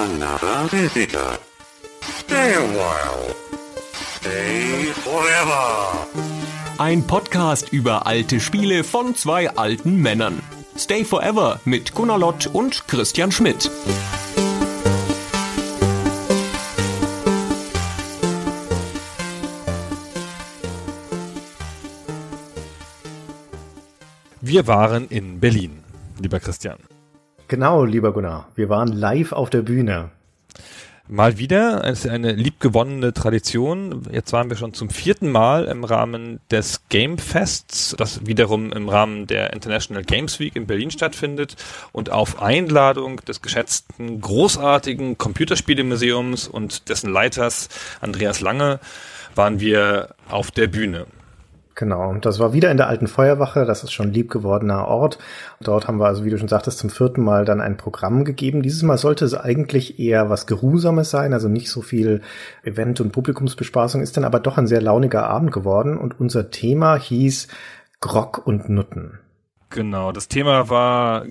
[0.00, 1.38] another visitor.
[2.00, 3.34] Stay a while.
[4.16, 6.06] Stay forever.
[6.78, 10.40] Ein Podcast über alte Spiele von zwei alten Männern.
[10.78, 13.70] Stay Forever mit Gunnar Lott und Christian Schmidt.
[24.40, 25.84] Wir waren in Berlin,
[26.18, 26.78] lieber Christian.
[27.50, 28.46] Genau, lieber Gunnar.
[28.54, 30.10] Wir waren live auf der Bühne.
[31.08, 34.04] Mal wieder, es ist eine liebgewonnene Tradition.
[34.12, 38.88] Jetzt waren wir schon zum vierten Mal im Rahmen des Game Fests, das wiederum im
[38.88, 41.56] Rahmen der International Games Week in Berlin stattfindet
[41.90, 47.68] und auf Einladung des geschätzten, großartigen Computerspielemuseums und dessen Leiters
[48.00, 48.78] Andreas Lange
[49.34, 51.06] waren wir auf der Bühne.
[51.80, 55.16] Genau, das war wieder in der alten Feuerwache, das ist schon lieb gewordener Ort.
[55.62, 58.60] Dort haben wir also, wie du schon sagtest, zum vierten Mal dann ein Programm gegeben.
[58.60, 62.20] Dieses Mal sollte es eigentlich eher was Geruhsames sein, also nicht so viel
[62.64, 66.96] Event- und Publikumsbespaßung, ist dann aber doch ein sehr launiger Abend geworden und unser Thema
[66.96, 67.48] hieß
[68.00, 69.18] Grog und Nutten.
[69.70, 71.24] Genau, das Thema war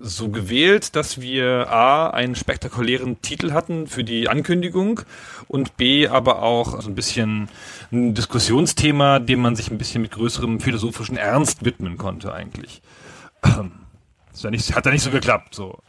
[0.00, 5.00] so gewählt, dass wir A, einen spektakulären Titel hatten für die Ankündigung
[5.48, 7.48] und B, aber auch so ein bisschen
[7.92, 12.82] ein Diskussionsthema, dem man sich ein bisschen mit größerem philosophischen Ernst widmen konnte eigentlich.
[14.32, 15.78] Das hat, nicht, hat ja nicht so geklappt, so.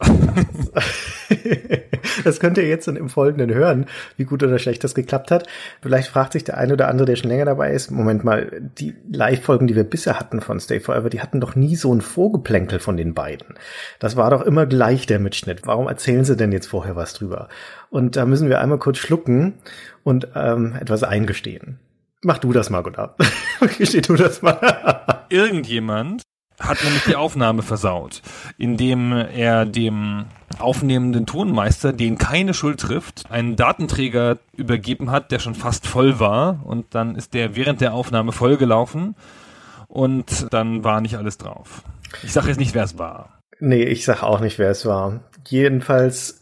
[2.24, 5.46] das könnt ihr jetzt im Folgenden hören, wie gut oder schlecht das geklappt hat.
[5.80, 8.96] Vielleicht fragt sich der eine oder andere, der schon länger dabei ist, Moment mal, die
[9.10, 12.80] Live-Folgen, die wir bisher hatten von Stay Forever, die hatten doch nie so ein Vorgeplänkel
[12.80, 13.54] von den beiden.
[14.00, 15.60] Das war doch immer gleich der Mitschnitt.
[15.64, 17.48] Warum erzählen sie denn jetzt vorher was drüber?
[17.90, 19.54] Und da müssen wir einmal kurz schlucken
[20.02, 21.78] und ähm, etwas eingestehen.
[22.22, 23.16] Mach du das mal, Gunnar.
[23.78, 25.26] Gesteh du das mal.
[25.28, 26.22] Irgendjemand
[26.62, 28.22] hat nämlich die Aufnahme versaut,
[28.58, 30.26] indem er dem
[30.58, 36.60] aufnehmenden Tonmeister, den keine Schuld trifft, einen Datenträger übergeben hat, der schon fast voll war
[36.64, 39.14] und dann ist der während der Aufnahme vollgelaufen
[39.88, 41.82] und dann war nicht alles drauf.
[42.22, 43.40] Ich sage jetzt nicht, wer es war.
[43.60, 45.20] Nee, ich sag auch nicht, wer es war.
[45.48, 46.41] Jedenfalls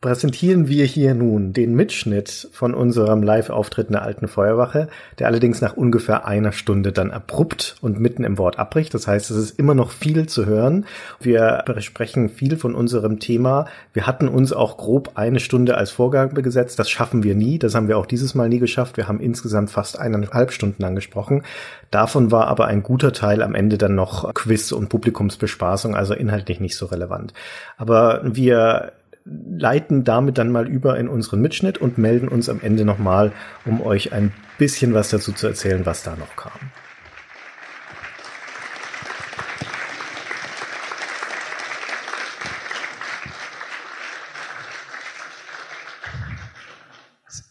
[0.00, 4.88] präsentieren wir hier nun den Mitschnitt von unserem Live-Auftritt in der alten Feuerwache,
[5.18, 8.94] der allerdings nach ungefähr einer Stunde dann abrupt und mitten im Wort abbricht.
[8.94, 10.86] Das heißt, es ist immer noch viel zu hören.
[11.18, 13.66] Wir besprechen viel von unserem Thema.
[13.92, 16.78] Wir hatten uns auch grob eine Stunde als Vorgabe gesetzt.
[16.78, 17.58] Das schaffen wir nie.
[17.58, 18.96] Das haben wir auch dieses Mal nie geschafft.
[18.96, 21.42] Wir haben insgesamt fast eineinhalb Stunden angesprochen.
[21.90, 26.60] Davon war aber ein guter Teil am Ende dann noch Quiz und Publikumsbespaßung, also inhaltlich
[26.60, 27.32] nicht so relevant.
[27.78, 28.92] Aber wir
[29.30, 33.32] leiten damit dann mal über in unseren Mitschnitt und melden uns am Ende nochmal,
[33.64, 36.52] um euch ein bisschen was dazu zu erzählen, was da noch kam.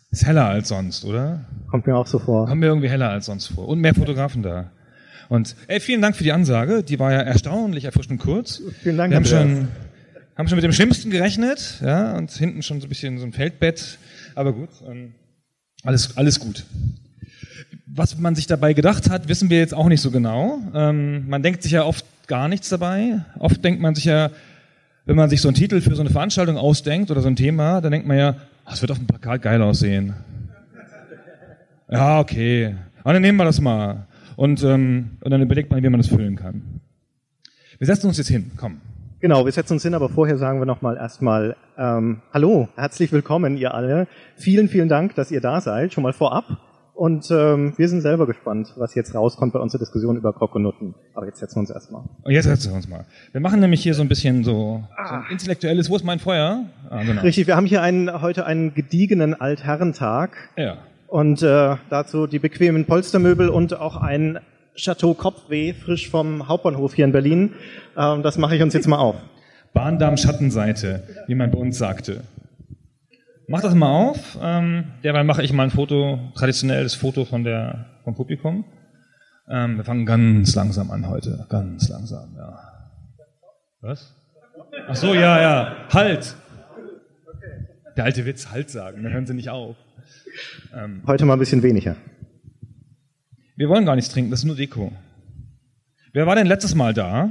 [0.09, 1.45] Ist heller als sonst, oder?
[1.69, 2.47] Kommt mir auch so vor.
[2.47, 3.67] Kommt mir irgendwie heller als sonst vor.
[3.67, 4.71] Und mehr Fotografen da.
[5.29, 6.81] Und ey, vielen Dank für die Ansage.
[6.81, 8.61] Die war ja erstaunlich erfrischend kurz.
[8.81, 9.11] Vielen Dank.
[9.11, 9.67] Wir haben schon,
[10.37, 13.33] haben schon mit dem Schlimmsten gerechnet, ja, und hinten schon so ein bisschen so ein
[13.33, 13.97] Feldbett.
[14.35, 15.15] Aber gut, ähm,
[15.83, 16.63] alles, alles gut.
[17.87, 20.61] Was man sich dabei gedacht hat, wissen wir jetzt auch nicht so genau.
[20.75, 23.25] Ähm, man denkt sich ja oft gar nichts dabei.
[23.39, 24.29] Oft denkt man sich ja,
[25.05, 27.81] wenn man sich so einen Titel für so eine Veranstaltung ausdenkt oder so ein Thema,
[27.81, 30.13] dann denkt man ja, oh, es wird auf dem Plakat geil aussehen.
[31.89, 32.75] Ja, okay.
[33.03, 34.05] Aber dann nehmen wir das mal.
[34.35, 36.81] Und, ähm, und dann überlegt man, wie man das füllen kann.
[37.79, 38.51] Wir setzen uns jetzt hin.
[38.57, 38.81] Komm.
[39.19, 43.57] Genau, wir setzen uns hin, aber vorher sagen wir nochmal erstmal ähm, Hallo, herzlich willkommen,
[43.57, 44.07] ihr alle.
[44.35, 46.45] Vielen, vielen Dank, dass ihr da seid, schon mal vorab.
[46.93, 50.93] Und ähm, wir sind selber gespannt, was jetzt rauskommt bei unserer Diskussion über Krokonutten.
[51.15, 52.03] Aber jetzt setzen wir uns erstmal.
[52.21, 53.05] Und jetzt setzen wir uns mal.
[53.31, 56.65] Wir machen nämlich hier so ein bisschen so, so ein intellektuelles, wo ist mein Feuer?
[56.87, 57.21] Ah, genau.
[57.21, 60.37] Richtig, wir haben hier einen, heute einen gediegenen Altherrentag.
[60.57, 60.77] Ja.
[61.07, 64.39] Und äh, dazu die bequemen Polstermöbel und auch ein
[64.77, 67.53] Chateau Kopfweh, frisch vom Hauptbahnhof hier in Berlin.
[67.97, 69.15] Ähm, das mache ich uns jetzt mal auf.
[69.73, 72.21] Bahndamm Schattenseite, wie man bei uns sagte.
[73.47, 74.37] Mach das mal auf.
[74.41, 78.65] Ähm, derweil mache ich mal ein Foto, traditionelles Foto von der, vom Publikum.
[79.49, 81.45] Ähm, wir fangen ganz langsam an heute.
[81.49, 82.59] Ganz langsam, ja.
[83.81, 84.13] Was?
[84.87, 85.75] Ach so, ja, ja.
[85.91, 86.35] Halt!
[87.95, 89.75] Der alte Witz, halt sagen, dann hören Sie nicht auf.
[90.75, 91.95] Ähm, Heute mal ein bisschen weniger.
[93.57, 94.91] Wir wollen gar nichts trinken, das ist nur Deko.
[96.13, 97.29] Wer war denn letztes Mal da?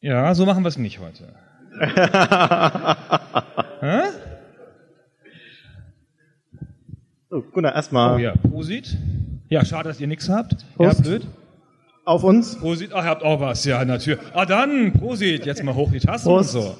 [0.00, 1.34] Ja, so machen wir es nicht heute.
[3.80, 4.02] Hä?
[7.28, 8.96] So, Gunnar, erstmal Oh ja, Prosit.
[9.48, 10.64] Ja, schade, dass ihr nichts habt.
[10.76, 11.00] Prost.
[11.00, 11.26] Ja, blöd.
[12.04, 12.56] auf uns.
[12.56, 12.92] Prosit.
[12.92, 14.20] Ach, ihr habt auch was, ja, natürlich.
[14.32, 15.44] Ah, dann, Prosit.
[15.44, 16.26] Jetzt mal hoch die Prost.
[16.26, 16.76] und so.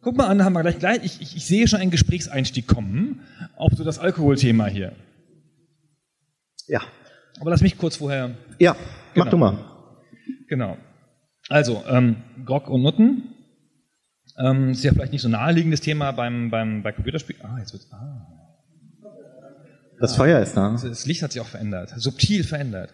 [0.00, 1.04] Guck mal an, haben wir gleich gleich.
[1.04, 3.20] Ich, ich, ich sehe schon einen Gesprächseinstieg kommen
[3.56, 4.92] auf so das Alkoholthema hier.
[6.68, 6.80] Ja.
[7.40, 8.30] Aber lass mich kurz vorher.
[8.58, 8.76] Ja,
[9.14, 9.30] mach Genau.
[9.30, 9.58] du mal.
[10.48, 10.76] Genau.
[11.48, 13.30] Also, ähm, Grog und Nutten.
[14.38, 17.42] Ähm, ist ja vielleicht nicht so naheliegendes Thema beim, beim, bei Computerspielen.
[17.44, 18.26] Ah, jetzt wird's, ah.
[20.00, 20.76] Das Feuer ist da.
[20.82, 22.92] Das Licht hat sich auch verändert, subtil verändert.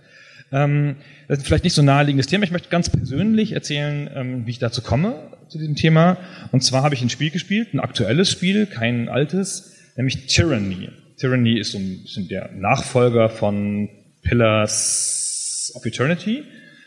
[0.53, 0.97] Ähm,
[1.29, 2.45] das ist vielleicht nicht so naheliegendes Thema.
[2.45, 5.15] Ich möchte ganz persönlich erzählen, ähm, wie ich dazu komme,
[5.49, 6.19] zu diesem Thema.
[6.53, 10.91] Und zwar habe ich ein Spiel gespielt, ein aktuelles Spiel, kein altes, nämlich Tyranny.
[11.21, 13.91] Tyranny ist so ein bisschen der Nachfolger von
[14.23, 16.45] Pillars of Eternity.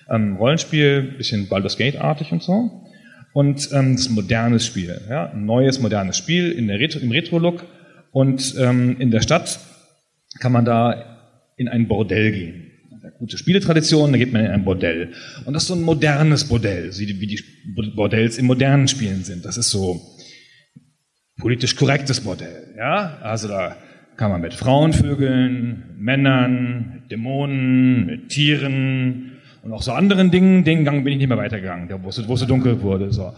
[0.09, 2.83] Ähm, Rollenspiel, bisschen Baldur's Gate-artig und so.
[3.33, 7.63] Und ähm, das modernes Spiel, ja, ein neues, modernes Spiel in der Retro, im Retro-Look.
[8.11, 9.59] Und ähm, in der Stadt
[10.39, 12.71] kann man da in ein Bordell gehen.
[13.19, 15.13] Gute Spieletradition, da geht man in ein Bordell.
[15.45, 17.43] Und das ist so ein modernes Bordell, wie die
[17.95, 19.45] Bordells in modernen Spielen sind.
[19.45, 20.01] Das ist so
[21.37, 22.73] politisch korrektes Bordell.
[22.77, 23.19] Ja?
[23.21, 23.77] Also da
[24.17, 29.33] kann man mit Frauen vögeln, Männern, Dämonen, mit Tieren
[29.63, 30.63] und auch so anderen Dingen.
[30.63, 33.11] Den Gang bin ich nicht mehr weitergegangen, wo es, wo es so dunkel wurde.
[33.11, 33.33] So.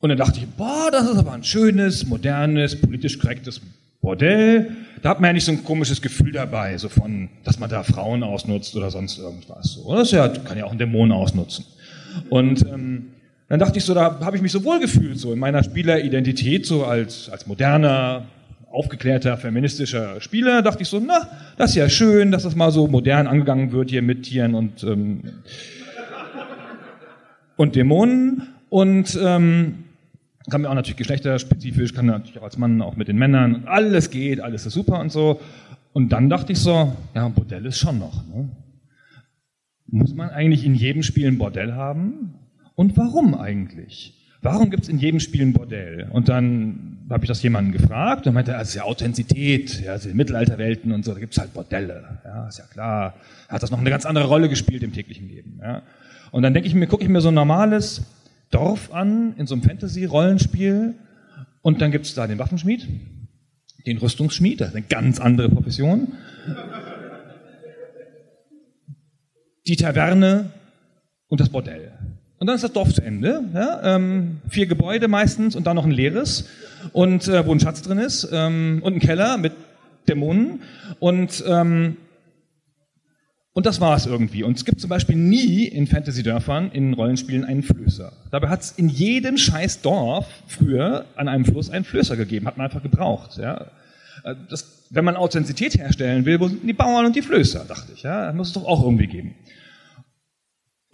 [0.00, 3.60] Und dann dachte ich, boah, das ist aber ein schönes, modernes, politisch korrektes
[4.00, 4.70] Bordell.
[5.02, 7.82] Da hat man ja nicht so ein komisches Gefühl dabei, so von, dass man da
[7.82, 9.72] Frauen ausnutzt oder sonst irgendwas.
[9.72, 9.94] So.
[9.94, 11.64] Das ja, kann ja auch ein Dämon ausnutzen.
[12.28, 13.06] Und ähm,
[13.48, 16.66] dann dachte ich so, da habe ich mich so wohl gefühlt, so in meiner Spieleridentität,
[16.66, 18.26] so als, als moderner,
[18.74, 22.88] aufgeklärter, feministischer Spieler, dachte ich so, na, das ist ja schön, dass das mal so
[22.88, 25.22] modern angegangen wird hier mit Tieren und, ähm,
[27.56, 28.48] und Dämonen.
[28.68, 29.84] Und ähm,
[30.50, 34.10] kann mir auch natürlich geschlechterspezifisch, kann natürlich auch als Mann auch mit den Männern, alles
[34.10, 35.40] geht, alles ist super und so.
[35.92, 38.26] Und dann dachte ich so, ja, ein Bordell ist schon noch.
[38.26, 38.50] Ne?
[39.86, 42.34] Muss man eigentlich in jedem Spiel ein Bordell haben?
[42.74, 44.14] Und warum eigentlich?
[44.42, 46.08] Warum gibt es in jedem Spiel ein Bordell?
[46.10, 50.08] Und dann habe ich das jemanden gefragt und meinte, das ist ja Authentizität, ja, also
[50.08, 52.20] Mittelalterwelten und so, da gibt's halt Bordelle.
[52.24, 53.14] Ja, ist ja klar.
[53.48, 55.60] Hat das noch eine ganz andere Rolle gespielt im täglichen Leben.
[55.62, 55.82] Ja.
[56.30, 58.02] Und dann denke ich mir, gucke ich mir so ein normales
[58.50, 60.94] Dorf an, in so einem Fantasy-Rollenspiel,
[61.64, 62.86] und dann gibt's da den Waffenschmied,
[63.86, 66.12] den Rüstungsschmied, das ist eine ganz andere Profession.
[69.66, 70.50] Die Taverne
[71.28, 71.93] und das Bordell.
[72.44, 73.42] Und dann ist das Dorf zu Ende.
[73.54, 73.96] Ja?
[73.96, 76.46] Ähm, vier Gebäude meistens und dann noch ein leeres,
[76.92, 79.54] und äh, wo ein Schatz drin ist, ähm, und ein Keller mit
[80.10, 80.60] Dämonen.
[80.98, 81.96] Und, ähm,
[83.54, 84.42] und das war es irgendwie.
[84.42, 88.12] Und es gibt zum Beispiel nie in Fantasy-Dörfern, in Rollenspielen, einen Flößer.
[88.30, 92.58] Dabei hat es in jedem scheiß Dorf früher an einem Fluss einen Flößer gegeben, hat
[92.58, 93.38] man einfach gebraucht.
[93.38, 93.68] Ja?
[94.22, 97.92] Äh, Das, wenn man Authentizität herstellen will, wo sind die Bauern und die Flößer, dachte
[97.94, 98.02] ich.
[98.02, 98.26] Ja?
[98.26, 99.34] Das muss es doch auch irgendwie geben.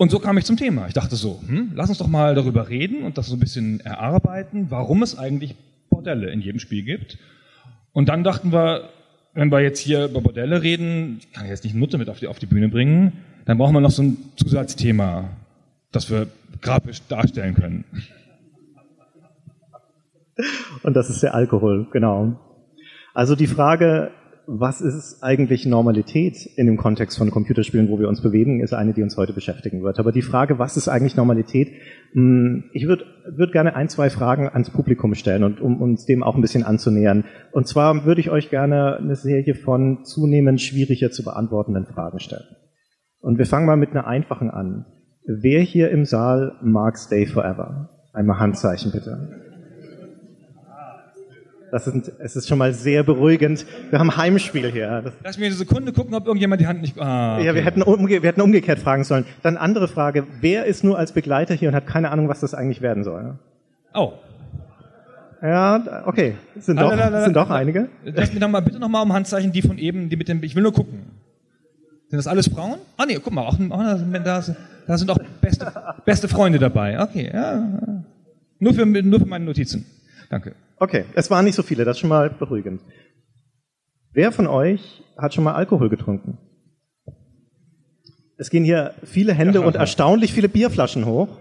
[0.01, 0.87] Und so kam ich zum Thema.
[0.87, 3.81] Ich dachte so, hm, lass uns doch mal darüber reden und das so ein bisschen
[3.81, 5.57] erarbeiten, warum es eigentlich
[5.91, 7.19] Bordelle in jedem Spiel gibt.
[7.93, 8.89] Und dann dachten wir,
[9.35, 12.29] wenn wir jetzt hier über Bordelle reden, ich kann jetzt nicht Nutte mit auf die,
[12.29, 13.13] auf die Bühne bringen,
[13.45, 15.29] dann brauchen wir noch so ein Zusatzthema,
[15.93, 16.29] das wir
[16.63, 17.85] grafisch darstellen können.
[20.83, 22.41] Und das ist der Alkohol, genau.
[23.13, 24.13] Also die Frage,
[24.47, 28.93] was ist eigentlich Normalität in dem Kontext von Computerspielen, wo wir uns bewegen, ist eine,
[28.93, 29.99] die uns heute beschäftigen wird.
[29.99, 31.73] Aber die Frage, was ist eigentlich Normalität?
[32.15, 33.05] mh, Ich würde
[33.37, 36.65] würd gerne ein, zwei Fragen ans Publikum stellen und um uns dem auch ein bisschen
[36.65, 37.25] anzunähern.
[37.53, 42.47] Und zwar würde ich euch gerne eine Serie von zunehmend schwieriger zu beantwortenden Fragen stellen.
[43.21, 44.87] Und wir fangen mal mit einer einfachen an.
[45.27, 47.91] Wer hier im Saal mag Stay Forever?
[48.13, 49.50] Einmal Handzeichen bitte.
[51.73, 53.65] Das sind, es ist schon mal sehr beruhigend.
[53.91, 55.03] Wir haben Heimspiel hier.
[55.03, 56.99] Das, Lass mich eine Sekunde gucken, ob irgendjemand die Hand nicht...
[56.99, 57.63] Ah, Ja, wir okay.
[57.63, 59.25] hätten, umge wir hätten umgekehrt fragen sollen.
[59.43, 60.27] Dann andere Frage.
[60.41, 63.35] Wer ist nur als Begleiter hier und hat keine Ahnung, was das eigentlich werden soll?
[63.95, 64.15] Oh,
[65.43, 66.35] Ja, okay.
[66.59, 67.89] Sind Ah, doch, la, la, sind doch einige.
[68.05, 70.55] Lass mich noch mal, bitte nochmal um Handzeichen, die von eben, die mit dem, ich
[70.57, 71.01] will nur gucken.
[72.09, 72.79] Sind das alles Frauen?
[72.97, 73.97] Ah nee, guck mal, auch, da,
[74.43, 75.73] sind- da sind auch beste,
[76.05, 77.01] beste Freunde dabei.
[77.01, 77.55] Okay, ja.
[77.55, 78.03] ja.
[78.59, 79.87] Nur für, nur für meine Notizen.
[80.31, 80.55] Danke.
[80.79, 82.81] Okay, es waren nicht so viele, das ist schon mal beruhigend.
[84.13, 86.39] Wer von euch hat schon mal Alkohol getrunken?
[88.39, 91.39] Es gehen hier viele Hände und erstaunlich viele Bierflaschen hoch.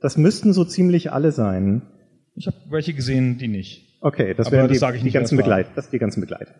[0.00, 1.82] Das müssten so ziemlich alle sein.
[2.34, 3.98] Ich habe welche gesehen, die nicht.
[4.00, 5.36] Okay, das Aber wären das die, ich die ganzen.
[5.36, 6.54] Begleit, das sind die ganzen Begleiter.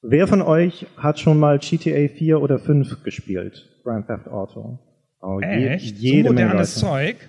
[0.00, 3.68] Wer von euch hat schon mal GTA 4 oder 5 gespielt?
[3.84, 4.78] Grand Theft Auto.
[5.20, 5.98] Oh, je- Echt?
[5.98, 6.86] jede so Menge modernes Leute.
[7.18, 7.28] Zeug?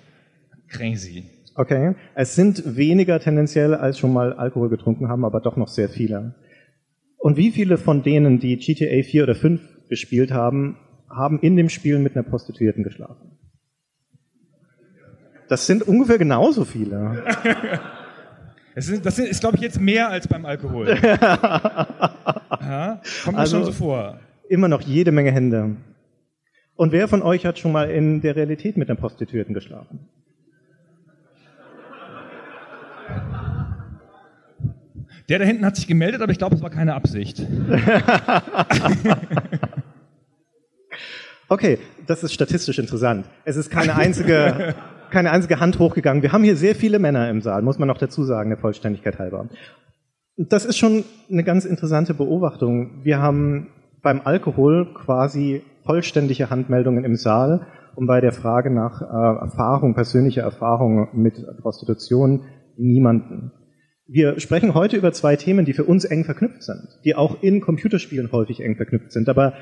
[0.72, 1.24] Crazy.
[1.54, 1.94] Okay.
[2.14, 6.34] Es sind weniger tendenziell, als schon mal Alkohol getrunken haben, aber doch noch sehr viele.
[7.18, 10.76] Und wie viele von denen, die GTA 4 oder 5 gespielt haben,
[11.10, 13.38] haben in dem Spiel mit einer Prostituierten geschlafen?
[15.48, 17.22] Das sind ungefähr genauso viele.
[18.74, 20.88] Das, sind, das sind, ist, glaube ich, jetzt mehr als beim Alkohol.
[21.02, 24.18] ja, kommt mir Also- schon so vor.
[24.48, 25.76] Immer noch jede Menge Hände.
[26.74, 30.08] Und wer von euch hat schon mal in der Realität mit einer Prostituierten geschlafen?
[35.28, 37.46] Der da hinten hat sich gemeldet, aber ich glaube, es war keine Absicht.
[41.52, 43.26] Okay, das ist statistisch interessant.
[43.44, 44.74] Es ist keine einzige,
[45.10, 46.22] keine einzige Hand hochgegangen.
[46.22, 49.18] Wir haben hier sehr viele Männer im Saal, muss man noch dazu sagen, der Vollständigkeit
[49.18, 49.50] halber.
[50.38, 53.04] Das ist schon eine ganz interessante Beobachtung.
[53.04, 53.68] Wir haben
[54.00, 57.66] beim Alkohol quasi vollständige Handmeldungen im Saal
[57.96, 62.44] und bei der Frage nach äh, Erfahrung, persönlicher Erfahrung mit Prostitution
[62.76, 63.52] niemanden.
[64.06, 67.60] Wir sprechen heute über zwei Themen, die für uns eng verknüpft sind, die auch in
[67.60, 69.28] Computerspielen häufig eng verknüpft sind.
[69.28, 69.54] Aber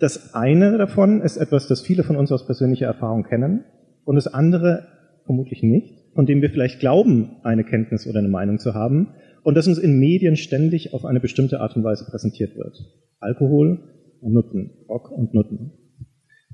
[0.00, 3.64] das eine davon ist etwas, das viele von uns aus persönlicher Erfahrung kennen
[4.04, 4.86] und das andere
[5.24, 9.56] vermutlich nicht, von dem wir vielleicht glauben, eine Kenntnis oder eine Meinung zu haben und
[9.56, 12.76] das uns in Medien ständig auf eine bestimmte Art und Weise präsentiert wird.
[13.20, 13.78] Alkohol
[14.20, 15.72] und Nutten, Rock und Nutten.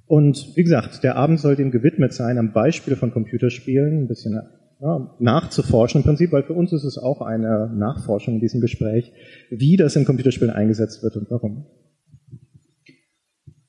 [0.07, 4.39] Und wie gesagt, der Abend soll dem gewidmet sein, am Beispiel von Computerspielen ein bisschen
[4.83, 9.13] ja, nachzuforschen im Prinzip, weil für uns ist es auch eine Nachforschung in diesem Gespräch,
[9.49, 11.67] wie das in Computerspielen eingesetzt wird und warum.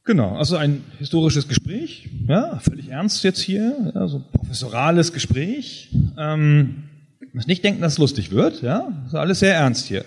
[0.06, 5.96] Genau, also ein historisches Gespräch, ja, völlig ernst jetzt hier, also professorales Gespräch.
[6.18, 6.84] Ähm,
[7.32, 10.04] muss nicht denken, dass es lustig wird, ja, ist alles sehr ernst hier.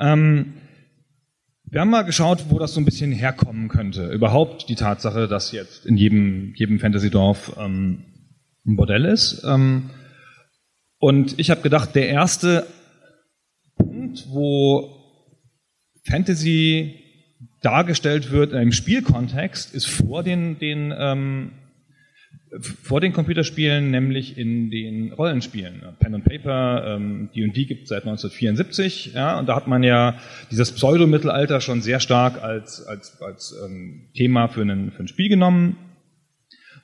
[0.00, 0.54] Ähm,
[1.64, 4.08] wir haben mal geschaut, wo das so ein bisschen herkommen könnte.
[4.08, 8.02] Überhaupt die Tatsache, dass jetzt in jedem, jedem Fantasy-Dorf ähm,
[8.66, 9.44] ein Bordell ist.
[9.44, 9.90] Ähm,
[10.98, 12.66] und ich habe gedacht, der erste
[13.76, 14.90] Punkt, wo
[16.04, 17.02] Fantasy
[17.60, 21.52] dargestellt wird in einem Spielkontext, ist vor den, den, ähm,
[22.60, 25.82] vor den Computerspielen, nämlich in den Rollenspielen.
[25.98, 30.18] Pen and Paper, ähm, D&D gibt es seit 1974, ja, und da hat man ja
[30.50, 35.28] dieses Pseudomittelalter schon sehr stark als, als, als ähm, Thema für, einen, für ein Spiel
[35.28, 35.76] genommen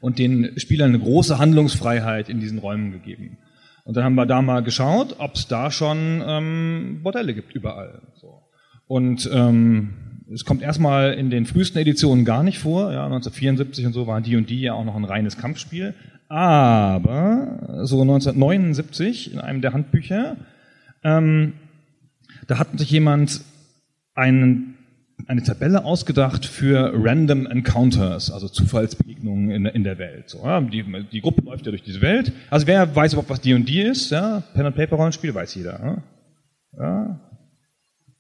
[0.00, 3.38] und den Spielern eine große Handlungsfreiheit in diesen Räumen gegeben.
[3.84, 8.00] Und dann haben wir da mal geschaut, ob es da schon ähm, Bordelle gibt überall.
[8.14, 8.42] So.
[8.86, 9.94] Und ähm,
[10.32, 12.92] es kommt erstmal in den frühesten Editionen gar nicht vor.
[12.92, 15.94] Ja, 1974 und so war D&D ja auch noch ein reines Kampfspiel.
[16.28, 20.36] Aber so 1979 in einem der Handbücher,
[21.04, 21.54] ähm,
[22.46, 23.42] da hat sich jemand
[24.14, 24.78] einen,
[25.26, 30.28] eine Tabelle ausgedacht für Random Encounters, also Zufallsbegegnungen in, in der Welt.
[30.28, 32.33] So, ja, die, die Gruppe läuft ja durch diese Welt.
[32.50, 34.11] Also wer weiß überhaupt, was D&D ist?
[34.11, 35.81] Ja, Pen and Paper Rollenspiel weiß jeder.
[35.81, 36.02] Ja?
[36.78, 37.21] Ja,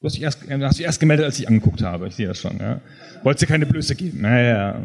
[0.02, 2.08] Du hast dich erst, du hast dich erst gemeldet, als ich angeguckt habe.
[2.08, 2.58] Ich sehe das schon.
[2.58, 2.80] Ja.
[3.22, 4.22] Wolltest dir keine Blöße geben.
[4.22, 4.76] Naja.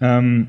[0.00, 0.48] Ähm,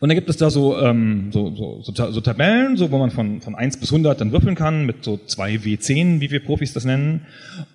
[0.00, 3.10] und dann gibt es da so, ähm, so, so, so, so Tabellen, so, wo man
[3.10, 6.72] von, von 1 bis 100 dann würfeln kann, mit so zwei W10, wie wir Profis
[6.72, 7.26] das nennen.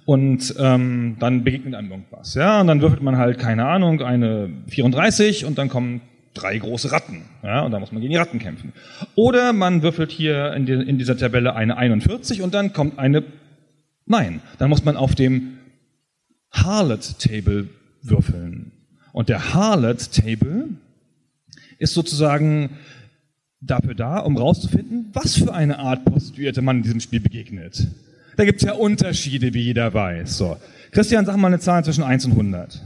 [0.05, 2.35] Und ähm, dann begegnet einem irgendwas.
[2.35, 6.01] Ja, und dann würfelt man halt, keine Ahnung, eine 34 und dann kommen
[6.33, 7.23] drei große Ratten.
[7.43, 8.73] Ja, und dann muss man gegen die Ratten kämpfen.
[9.15, 13.23] Oder man würfelt hier in, die, in dieser Tabelle eine 41 und dann kommt eine
[14.05, 15.59] Nein, dann muss man auf dem
[16.51, 17.69] Harlot Table
[18.01, 18.71] würfeln.
[19.13, 20.69] Und der Harlot Table
[21.79, 22.71] ist sozusagen
[23.61, 27.87] dafür da, um rauszufinden, was für eine Art Prostituierte man in diesem Spiel begegnet.
[28.35, 30.37] Da gibt's ja Unterschiede, wie jeder weiß.
[30.37, 30.57] So.
[30.91, 32.81] Christian, sag mal eine Zahl zwischen 1 und 100.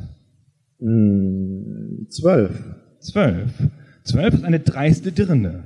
[0.79, 2.51] Hm, zwölf.
[3.00, 3.50] 12.
[4.03, 5.63] 12 ist eine dreiste Dirne.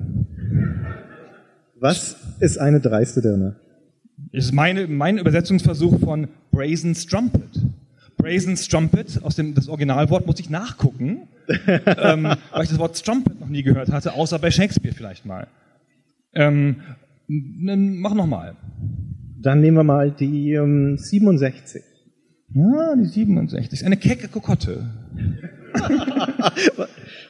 [1.80, 3.56] Was ist eine dreiste Dirne?
[4.32, 7.42] ist meine, mein Übersetzungsversuch von Brazen Strumpet.
[8.22, 11.28] Brazen Strumpet, aus dem, das Originalwort muss ich nachgucken,
[11.68, 15.48] ähm, weil ich das Wort Strumpet noch nie gehört hatte, außer bei Shakespeare vielleicht mal.
[16.34, 16.82] Ähm,
[17.28, 18.56] mach noch mal.
[19.42, 21.82] Dann nehmen wir mal die ähm, 67.
[22.54, 23.74] Ja, die 67.
[23.74, 24.90] Ist eine kecke Kokotte.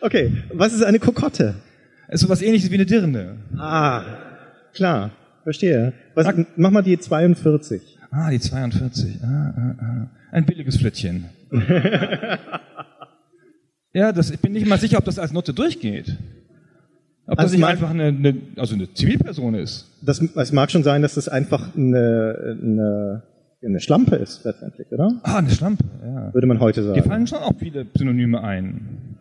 [0.03, 1.53] Okay, was ist eine Kokotte?
[2.07, 3.38] Ist sowas ähnliches wie eine Dirne.
[3.55, 4.03] Ah,
[4.74, 5.12] klar,
[5.43, 5.93] verstehe.
[6.15, 8.00] Was, mach mal die 42.
[8.10, 9.24] Ah, die 42.
[9.24, 10.10] Ah, ah, ah.
[10.32, 11.26] Ein billiges Flittchen.
[13.94, 16.18] ja, das, ich bin nicht mal sicher, ob das als Nutte durchgeht.
[17.28, 19.90] Ob das Also nicht mein- einfach eine, eine, also eine Zivilperson ist.
[20.02, 23.24] Das, es mag schon sein, dass das einfach eine, eine,
[23.64, 25.20] eine Schlampe ist, letztendlich, oder?
[25.24, 26.34] Ah, eine Schlampe, ja.
[26.34, 27.04] Würde man heute Dir sagen.
[27.04, 29.18] fallen schon auch viele Synonyme ein.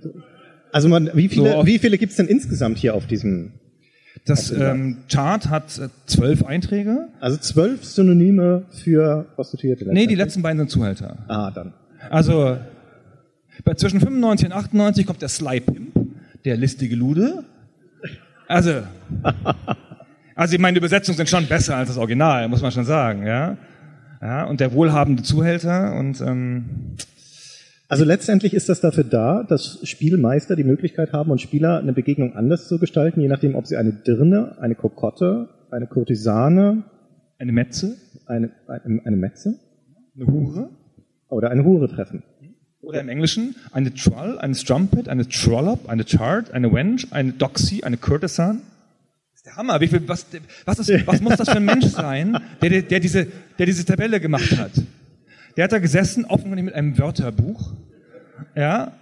[0.72, 1.66] Also man, wie viele, So.
[1.66, 3.52] wie viele gibt's denn insgesamt hier auf diesem?
[4.24, 7.08] Das ähm, Chart hat äh, zwölf Einträge.
[7.20, 9.86] Also zwölf Synonyme für Prostituierte.
[9.92, 11.18] Nee, die letzten beiden sind Zuhälter.
[11.28, 11.72] Ah, dann.
[12.10, 12.58] Also
[13.64, 15.94] bei zwischen 95 und 98 kommt der Sly Pimp,
[16.44, 17.44] der listige Lude.
[18.48, 18.82] Also,
[20.34, 23.26] also ich meine, die Übersetzungen sind schon besser als das Original, muss man schon sagen,
[23.26, 23.56] ja.
[24.22, 26.96] Ja, und der wohlhabende Zuhälter und ähm,
[27.90, 32.36] Also letztendlich ist das dafür da, dass Spielmeister die Möglichkeit haben und Spieler eine Begegnung
[32.36, 36.84] anders zu gestalten, je nachdem, ob sie eine Dirne, eine Kokotte, eine Kurtisane,
[37.38, 39.58] eine Metze, eine, eine, eine Metze
[40.14, 40.70] eine Hure
[41.28, 42.22] oder eine Hure treffen.
[42.80, 47.82] oder im Englischen eine Troll, eine Strumpet, eine Trollop, eine Chart, eine Wench, eine Doxy,
[47.82, 48.62] eine Courtesan.
[49.32, 49.80] Das ist der Hammer.
[49.80, 50.26] Wie viel, was,
[50.64, 53.26] was, ist, was muss das für ein Mensch sein, der, der, der, diese,
[53.58, 54.70] der diese Tabelle gemacht hat?
[55.56, 57.72] Der hat da gesessen, offenkundig mit einem Wörterbuch,
[58.54, 58.92] ja,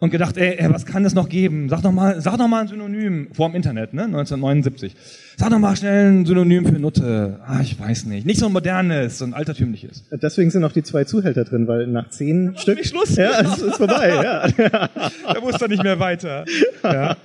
[0.00, 1.68] und gedacht, ey, ey, was kann es noch geben?
[1.68, 4.94] Sag doch mal, sag doch mal ein Synonym vor dem Internet, ne, 1979.
[5.36, 7.40] Sag doch mal schnell ein Synonym für Nutte.
[7.44, 8.24] Ah, ich weiß nicht.
[8.24, 10.04] Nicht so ein modernes, so ein altertümliches.
[10.10, 13.16] Deswegen sind auch die zwei Zuhälter drin, weil nach zehn Stück nämlich Schluss.
[13.16, 14.08] Ja, es ist vorbei.
[14.08, 14.48] Ja.
[15.28, 16.44] Da muss er nicht mehr weiter.
[16.82, 17.16] Ja.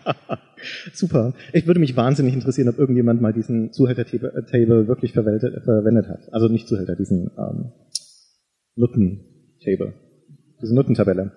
[0.93, 1.33] Super.
[1.51, 6.19] Ich würde mich wahnsinnig interessieren, ob irgendjemand mal diesen Zuhälter-Table wirklich verwendet, verwendet hat.
[6.31, 7.65] Also nicht Zuhälter, diesen ähm,
[8.75, 9.93] Nutten-Table.
[10.61, 11.31] Diese Nuttentabelle.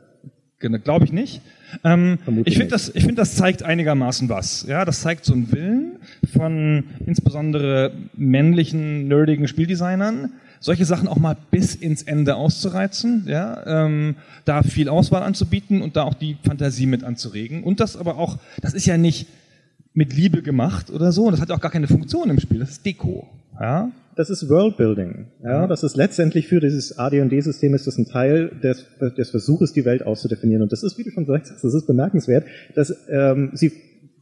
[0.58, 1.42] Genau, glaube ich nicht.
[1.84, 4.66] Ähm, ich finde, das, ich finde, das zeigt einigermaßen was.
[4.66, 5.98] Ja, das zeigt so einen Willen
[6.32, 14.16] von insbesondere männlichen, nerdigen Spieldesignern, solche Sachen auch mal bis ins Ende auszureizen, ja, ähm,
[14.46, 17.62] da viel Auswahl anzubieten und da auch die Fantasie mit anzuregen.
[17.62, 19.26] Und das aber auch, das ist ja nicht
[19.92, 22.70] mit Liebe gemacht oder so, und das hat auch gar keine Funktion im Spiel, das
[22.70, 23.28] ist Deko.
[23.60, 25.26] Ja, Das ist Worldbuilding.
[25.44, 29.84] Ja, das ist letztendlich für dieses AD&D-System ist das ein Teil des, des Versuches, die
[29.84, 30.62] Welt auszudefinieren.
[30.62, 33.72] Und das ist, wie du schon sagst, das ist bemerkenswert, dass ähm, sie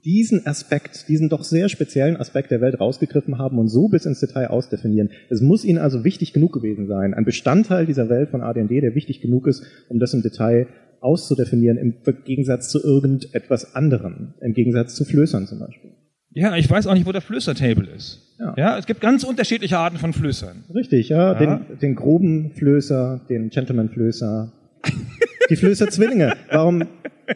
[0.04, 4.18] diesen Aspekt, diesen doch sehr speziellen Aspekt der Welt rausgegriffen haben und so bis ins
[4.18, 5.10] Detail ausdefinieren.
[5.30, 8.96] Es muss ihnen also wichtig genug gewesen sein, ein Bestandteil dieser Welt von AD&D, der
[8.96, 10.66] wichtig genug ist, um das im Detail
[11.00, 15.92] auszudefinieren, im Gegensatz zu irgendetwas anderem, im Gegensatz zu Flößern zum Beispiel.
[16.30, 18.23] ja ich weiß auch nicht, wo der Flößer-Table ist.
[18.38, 18.54] Ja.
[18.56, 20.64] ja, es gibt ganz unterschiedliche Arten von Flößern.
[20.74, 21.32] Richtig, ja.
[21.32, 21.34] Ja.
[21.34, 24.50] Den, den groben Flößer, den Gentleman-Flößer.
[25.50, 26.32] Die Flößer-Zwillinge.
[26.50, 26.84] Warum,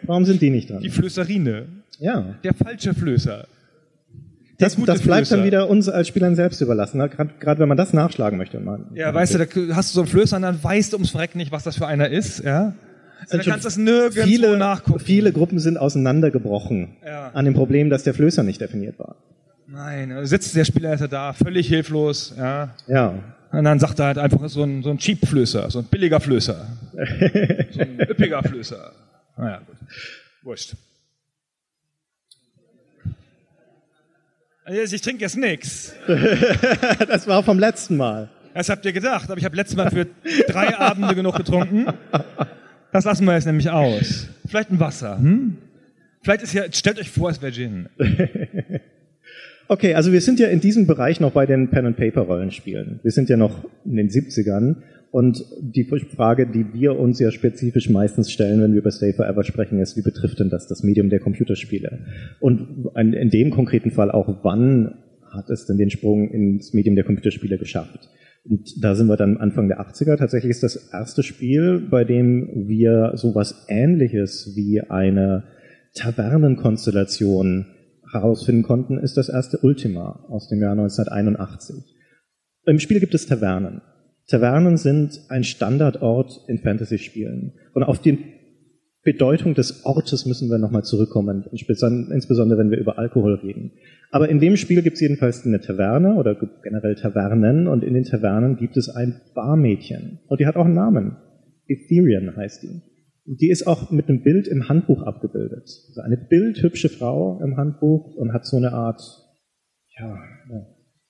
[0.04, 0.80] warum sind die nicht dran?
[0.82, 1.66] Die Flößerine.
[1.98, 2.34] Ja.
[2.42, 3.46] Der falsche Flößer.
[4.58, 5.44] Das, das bleibt dann Flößer.
[5.44, 6.98] wieder uns als Spielern selbst überlassen.
[7.38, 8.60] Gerade wenn man das nachschlagen möchte.
[8.94, 11.38] Ja, weißt du, da hast du so einen Flößer und dann weißt du ums Verrecken
[11.38, 12.72] nicht, was das für einer ist, ja?
[13.26, 15.00] Sind Dann schon kannst du das nirgendwo viele, nachgucken.
[15.00, 17.30] viele Gruppen sind auseinandergebrochen Ja.
[17.34, 19.16] an dem Problem, dass der Flößer nicht definiert war.
[19.70, 22.74] Nein, da sitzt der Spielleiter da, völlig hilflos, ja?
[22.86, 23.14] Ja.
[23.52, 26.66] Und dann sagt er halt einfach so ein, so ein Cheap-Flößer, so ein billiger Flößer.
[27.70, 28.92] so ein üppiger Flößer.
[29.36, 29.76] Naja, gut.
[30.42, 30.74] Wurscht.
[34.64, 35.94] Also Ich trinke jetzt nix.
[37.06, 38.30] Das war vom letzten Mal.
[38.54, 40.06] Das habt ihr gedacht, aber ich habe letztes Mal für
[40.46, 41.86] drei Abende genug getrunken.
[42.90, 44.28] Das lassen wir jetzt nämlich aus.
[44.46, 45.58] Vielleicht ein Wasser, hm?
[46.22, 47.88] Vielleicht ist ja, stellt euch vor, es wäre Gin.
[49.70, 53.00] Okay, also wir sind ja in diesem Bereich noch bei den Pen-and-Paper-Rollenspielen.
[53.02, 54.76] Wir sind ja noch in den 70ern
[55.10, 59.44] und die Frage, die wir uns ja spezifisch meistens stellen, wenn wir über Stay Forever
[59.44, 61.98] sprechen, ist, wie betrifft denn das das Medium der Computerspiele?
[62.40, 64.94] Und in dem konkreten Fall auch, wann
[65.30, 68.08] hat es denn den Sprung ins Medium der Computerspiele geschafft?
[68.48, 70.16] Und da sind wir dann Anfang der 80er.
[70.16, 75.44] Tatsächlich ist das erste Spiel, bei dem wir sowas ähnliches wie eine
[75.94, 77.66] Tavernenkonstellation
[78.12, 81.76] herausfinden konnten, ist das erste Ultima aus dem Jahr 1981.
[82.66, 83.80] Im Spiel gibt es Tavernen.
[84.26, 87.54] Tavernen sind ein Standardort in Fantasy-Spielen.
[87.72, 88.18] Und auf die
[89.02, 93.72] Bedeutung des Ortes müssen wir nochmal zurückkommen, insbesondere wenn wir über Alkohol reden.
[94.10, 98.04] Aber in dem Spiel gibt es jedenfalls eine Taverne oder generell Tavernen und in den
[98.04, 100.18] Tavernen gibt es ein Barmädchen.
[100.26, 101.16] Und die hat auch einen Namen.
[101.66, 102.82] Ethereum heißt die.
[103.28, 105.68] Und Die ist auch mit einem Bild im Handbuch abgebildet.
[105.88, 109.02] Also eine bildhübsche Frau im Handbuch und hat so eine Art,
[109.98, 110.18] ja,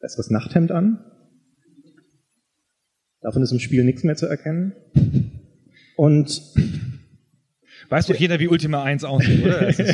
[0.00, 0.98] besseres Nachthemd an.
[3.20, 4.72] Davon ist im Spiel nichts mehr zu erkennen.
[5.96, 6.42] Und
[7.88, 9.72] Weiß doch jeder, wie Ultima 1 aussieht, oder?
[9.72, 9.84] So,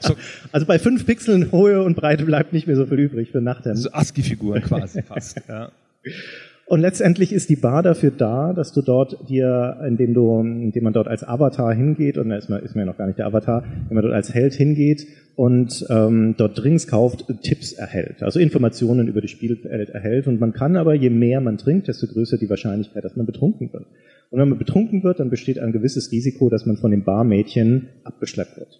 [0.00, 0.16] so,
[0.52, 3.78] also bei fünf Pixeln Höhe und Breite bleibt nicht mehr so viel übrig für Nachthemd.
[3.78, 5.40] so ASCII-Figuren quasi fast.
[5.48, 5.70] Ja.
[6.68, 10.92] Und letztendlich ist die Bar dafür da, dass du dort dir, indem du, indem man
[10.92, 13.26] dort als Avatar hingeht, und da ist man, ist man ja noch gar nicht der
[13.26, 18.38] Avatar, wenn man dort als Held hingeht und ähm, dort Drinks kauft, Tipps erhält, also
[18.38, 20.26] Informationen über die Spielwelt erhält.
[20.26, 23.72] Und man kann aber, je mehr man trinkt, desto größer die Wahrscheinlichkeit, dass man betrunken
[23.72, 23.86] wird.
[24.28, 27.88] Und wenn man betrunken wird, dann besteht ein gewisses Risiko, dass man von dem Barmädchen
[28.04, 28.78] abgeschleppt wird.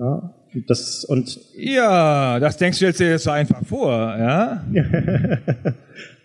[0.00, 0.34] Ja,
[0.66, 4.64] das, und ja, das denkst du jetzt dir so einfach vor, ja?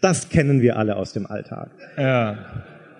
[0.01, 1.69] das kennen wir alle aus dem Alltag.
[1.97, 2.37] Ja.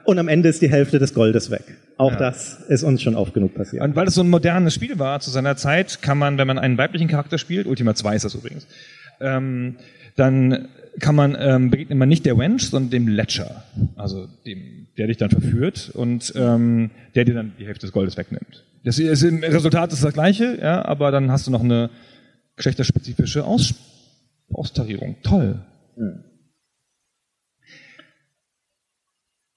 [0.04, 1.64] und am Ende ist die Hälfte des Goldes weg.
[1.98, 2.18] Auch ja.
[2.18, 3.84] das ist uns schon oft genug passiert.
[3.84, 6.60] Und weil es so ein modernes Spiel war zu seiner Zeit, kann man, wenn man
[6.60, 8.68] einen weiblichen Charakter spielt, Ultima 2 ist das übrigens,
[9.22, 9.78] ähm,
[10.16, 13.64] dann kann man ähm, begegnet man nicht der Wench, sondern dem Ledger,
[13.96, 18.18] also dem, der dich dann verführt und ähm, der dir dann die Hälfte des Goldes
[18.18, 18.64] wegnimmt.
[18.84, 21.90] Das ist, im Resultat ist das gleiche, ja, aber dann hast du noch eine
[22.56, 23.74] geschlechterspezifische Aus
[24.54, 25.18] Austarierung.
[25.24, 25.60] Toll.
[25.96, 26.24] Hm.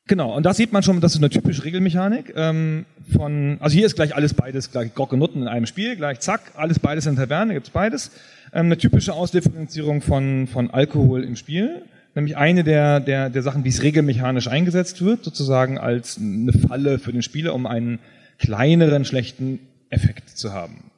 [0.09, 3.85] Genau, und da sieht man schon, das ist eine typische Regelmechanik ähm, von, also hier
[3.85, 7.05] ist gleich alles beides, gleich Gock und Nutten in einem Spiel, gleich zack, alles beides
[7.05, 8.11] in der Taverne, gibt's beides.
[8.53, 11.83] Ähm, eine typische Ausdifferenzierung von, von Alkohol im Spiel,
[12.15, 16.99] nämlich eine der, der, der Sachen, wie es regelmechanisch eingesetzt wird, sozusagen als eine Falle
[16.99, 17.99] für den Spieler, um einen
[18.39, 20.91] kleineren schlechten Effekt zu haben.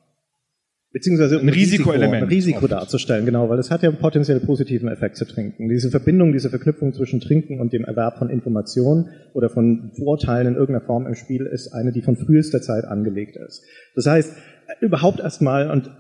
[0.92, 2.24] Beziehungsweise ein, ein Risikoelement.
[2.24, 5.68] Ein Risiko darzustellen, genau, weil es hat ja einen potenziell positiven Effekt zu trinken.
[5.68, 10.54] Diese Verbindung, diese Verknüpfung zwischen Trinken und dem Erwerb von Informationen oder von Vorteilen in
[10.54, 13.62] irgendeiner Form im Spiel ist eine, die von frühester Zeit angelegt ist.
[13.94, 14.34] Das heißt,
[14.80, 15.90] überhaupt erstmal, und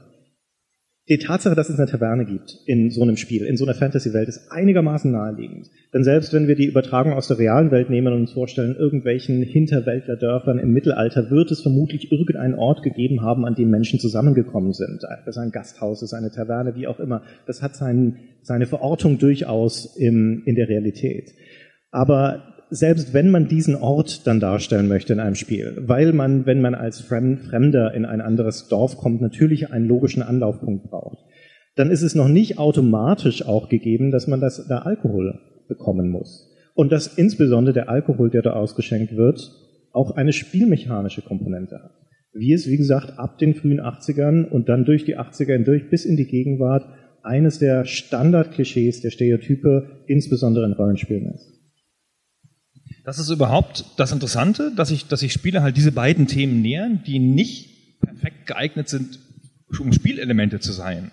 [1.10, 4.28] die Tatsache, dass es eine Taverne gibt in so einem Spiel, in so einer Fantasy-Welt,
[4.28, 5.68] ist einigermaßen naheliegend.
[5.92, 9.42] Denn selbst wenn wir die Übertragung aus der realen Welt nehmen und uns vorstellen, irgendwelchen
[9.42, 15.02] Hinterwäldlerdörfern im Mittelalter wird es vermutlich irgendeinen Ort gegeben haben, an dem Menschen zusammengekommen sind.
[15.02, 17.22] Das ist ein Gasthaus, ist eine Taverne, wie auch immer.
[17.44, 21.32] Das hat sein, seine Verortung durchaus im, in der Realität.
[21.90, 26.60] Aber selbst wenn man diesen Ort dann darstellen möchte in einem Spiel, weil man, wenn
[26.60, 31.18] man als Fremder in ein anderes Dorf kommt, natürlich einen logischen Anlaufpunkt braucht,
[31.74, 36.48] dann ist es noch nicht automatisch auch gegeben, dass man das, da Alkohol bekommen muss.
[36.74, 39.50] Und dass insbesondere der Alkohol, der da ausgeschenkt wird,
[39.92, 41.92] auch eine spielmechanische Komponente hat.
[42.32, 46.04] Wie es, wie gesagt, ab den frühen 80ern und dann durch die 80er hindurch bis
[46.04, 46.86] in die Gegenwart
[47.22, 51.59] eines der Standardklischees, der Stereotype, insbesondere in Rollenspielen ist.
[53.04, 57.02] Das ist überhaupt das Interessante, dass sich dass ich Spiele halt diese beiden Themen nähern,
[57.06, 59.18] die nicht perfekt geeignet sind,
[59.78, 61.10] um Spielelemente zu sein.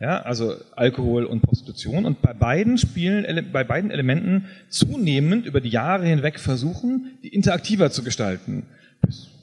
[0.00, 5.70] Ja, also Alkohol und Prostitution und bei beiden Spielen, bei beiden Elementen zunehmend über die
[5.70, 8.66] Jahre hinweg versuchen, die interaktiver zu gestalten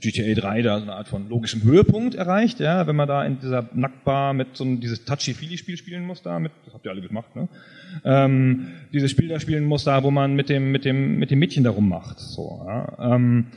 [0.03, 3.39] GTA 3 da so eine Art von logischem Höhepunkt erreicht, ja, wenn man da in
[3.39, 7.01] dieser Nacktbar mit so einem, dieses Touchy-Feely-Spiel spielen muss da, mit, das habt ihr alle
[7.01, 7.47] gemacht, ne?
[8.03, 11.39] Ähm, dieses Spiel da spielen muss da, wo man mit dem, mit dem, mit dem
[11.39, 13.15] Mädchen da rummacht, so, ja.
[13.15, 13.47] Ähm,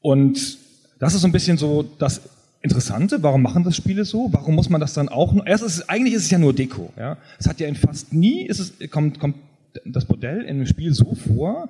[0.00, 0.58] und
[0.98, 2.28] das ist so ein bisschen so das
[2.60, 4.28] Interessante, warum machen das Spiele so?
[4.32, 5.44] Warum muss man das dann auch noch?
[5.44, 7.18] Erstens, eigentlich ist es ja nur Deko, ja.
[7.38, 9.36] Es hat ja in fast nie, ist es, kommt, kommt
[9.84, 11.68] das Modell in einem Spiel so vor,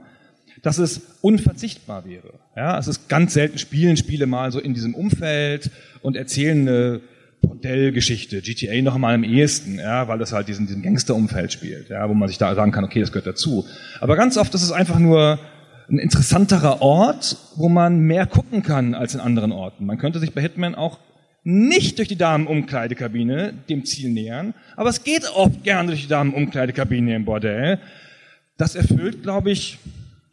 [0.62, 2.35] dass es unverzichtbar wäre.
[2.57, 5.71] Ja, es ist ganz selten spielen Spiele mal so in diesem Umfeld
[6.03, 7.01] und erzählen eine
[7.43, 12.09] Bordellgeschichte, GTA noch mal am ehesten, ja, weil das halt diesen, diesem Gangsterumfeld spielt, ja,
[12.09, 13.67] wo man sich da sagen kann, okay, das gehört dazu.
[14.01, 15.38] Aber ganz oft ist es einfach nur
[15.88, 19.85] ein interessanterer Ort, wo man mehr gucken kann als in anderen Orten.
[19.85, 20.99] Man könnte sich bei Hitman auch
[21.43, 27.14] nicht durch die Damenumkleidekabine dem Ziel nähern, aber es geht oft gerne durch die Damenumkleidekabine
[27.14, 27.81] im Bordell.
[28.57, 29.79] Das erfüllt, glaube ich,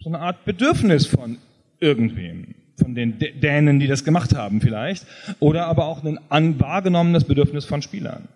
[0.01, 1.37] so eine Art Bedürfnis von
[1.79, 5.05] irgendwem, von den Dänen, die das gemacht haben vielleicht,
[5.39, 8.27] oder aber auch ein wahrgenommenes Bedürfnis von Spielern.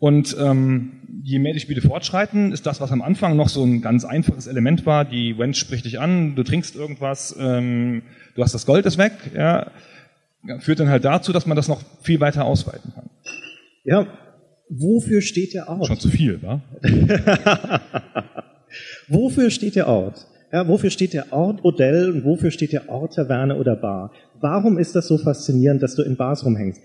[0.00, 3.80] Und ähm, je mehr die Spiele fortschreiten, ist das, was am Anfang noch so ein
[3.80, 8.02] ganz einfaches Element war, die Wench spricht dich an, du trinkst irgendwas, ähm,
[8.34, 9.70] du hast das Gold ist weg, ja,
[10.58, 13.08] führt dann halt dazu, dass man das noch viel weiter ausweiten kann.
[13.84, 14.06] Ja,
[14.68, 15.86] wofür steht der Ort?
[15.86, 16.60] Schon zu viel, wa?
[19.08, 20.26] wofür steht der Ort?
[20.54, 24.12] Ja, wofür steht der Ort Modell und wofür steht der Ort Taverne oder Bar?
[24.40, 26.80] Warum ist das so faszinierend, dass du in Bars rumhängst?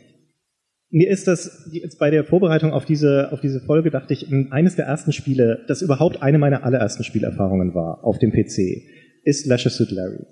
[0.89, 4.75] Mir ist das jetzt bei der Vorbereitung auf diese, auf diese Folge dachte ich, eines
[4.75, 8.87] der ersten Spiele, das überhaupt eine meiner allerersten Spielerfahrungen war auf dem PC,
[9.23, 10.25] ist Leisure Suit Larry.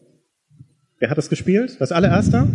[0.98, 1.78] Wer hat das gespielt?
[1.80, 2.48] Das allererste?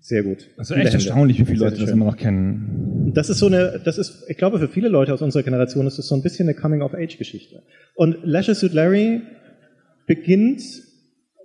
[0.00, 0.50] Sehr gut.
[0.56, 3.12] Das ist echt erstaunlich, wie viele Leute das immer noch kennen.
[3.14, 5.98] Das ist so eine, das ist, ich glaube, für viele Leute aus unserer Generation ist
[5.98, 7.62] das so ein bisschen eine Coming-of-Age-Geschichte.
[7.94, 9.22] Und Leisure Suit Larry
[10.06, 10.62] beginnt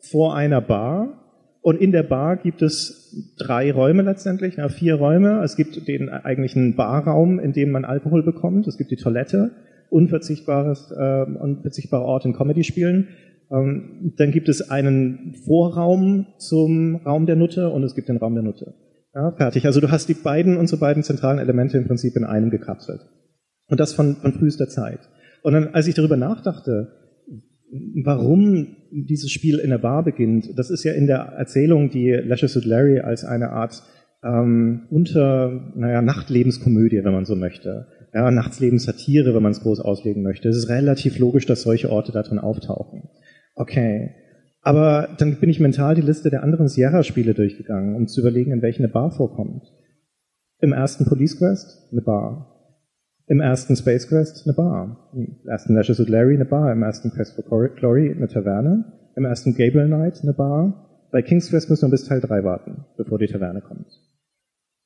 [0.09, 1.19] vor einer Bar
[1.61, 5.41] und in der Bar gibt es drei Räume letztendlich, na, vier Räume.
[5.43, 8.67] Es gibt den eigentlichen Barraum, in dem man Alkohol bekommt.
[8.67, 9.51] Es gibt die Toilette,
[9.89, 13.09] unverzichtbares, äh, unverzichtbarer Ort in Comedy-Spielen.
[13.51, 18.35] Ähm, dann gibt es einen Vorraum zum Raum der Nutte und es gibt den Raum
[18.35, 18.75] der Nutte.
[19.13, 19.65] Ja, fertig.
[19.65, 23.01] Also du hast die beiden, unsere beiden zentralen Elemente im Prinzip in einem gekapselt.
[23.67, 24.99] Und das von, von frühester Zeit.
[25.41, 27.08] Und dann, als ich darüber nachdachte,
[28.03, 32.55] warum dieses Spiel in der Bar beginnt, das ist ja in der Erzählung, die Lashes
[32.55, 33.83] with Larry als eine Art
[34.23, 37.87] ähm, unter, naja, Nachtlebenskomödie, wenn man so möchte.
[38.13, 40.49] Ja, Nachtslebensatire, wenn man es groß auslegen möchte.
[40.49, 43.09] Es ist relativ logisch, dass solche Orte da drin auftauchen.
[43.55, 44.15] Okay.
[44.61, 48.61] Aber dann bin ich mental die Liste der anderen Sierra-Spiele durchgegangen, um zu überlegen, in
[48.61, 49.63] welchen eine Bar vorkommt.
[50.59, 52.48] Im ersten Police Quest eine Bar.
[53.29, 55.11] Im ersten Space Quest eine Bar.
[55.13, 56.73] Im ersten Leisure Suit Larry eine Bar.
[56.73, 58.85] Im ersten Quest for Glory eine Taverne.
[59.15, 61.07] Im ersten Gable Knight eine Bar.
[61.11, 63.87] Bei King's Quest müssen wir bis Teil 3 warten, bevor die Taverne kommt.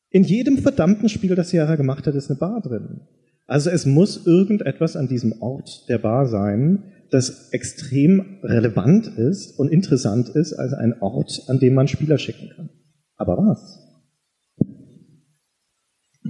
[0.10, 3.08] In jedem verdammten Spiel, das Sierra gemacht hat, ist eine Bar drin.
[3.45, 9.71] Also es muss irgendetwas an diesem Ort der Bar sein, das extrem relevant ist und
[9.71, 12.69] interessant ist als ein Ort, an dem man Spieler schicken kann.
[13.15, 13.79] Aber was?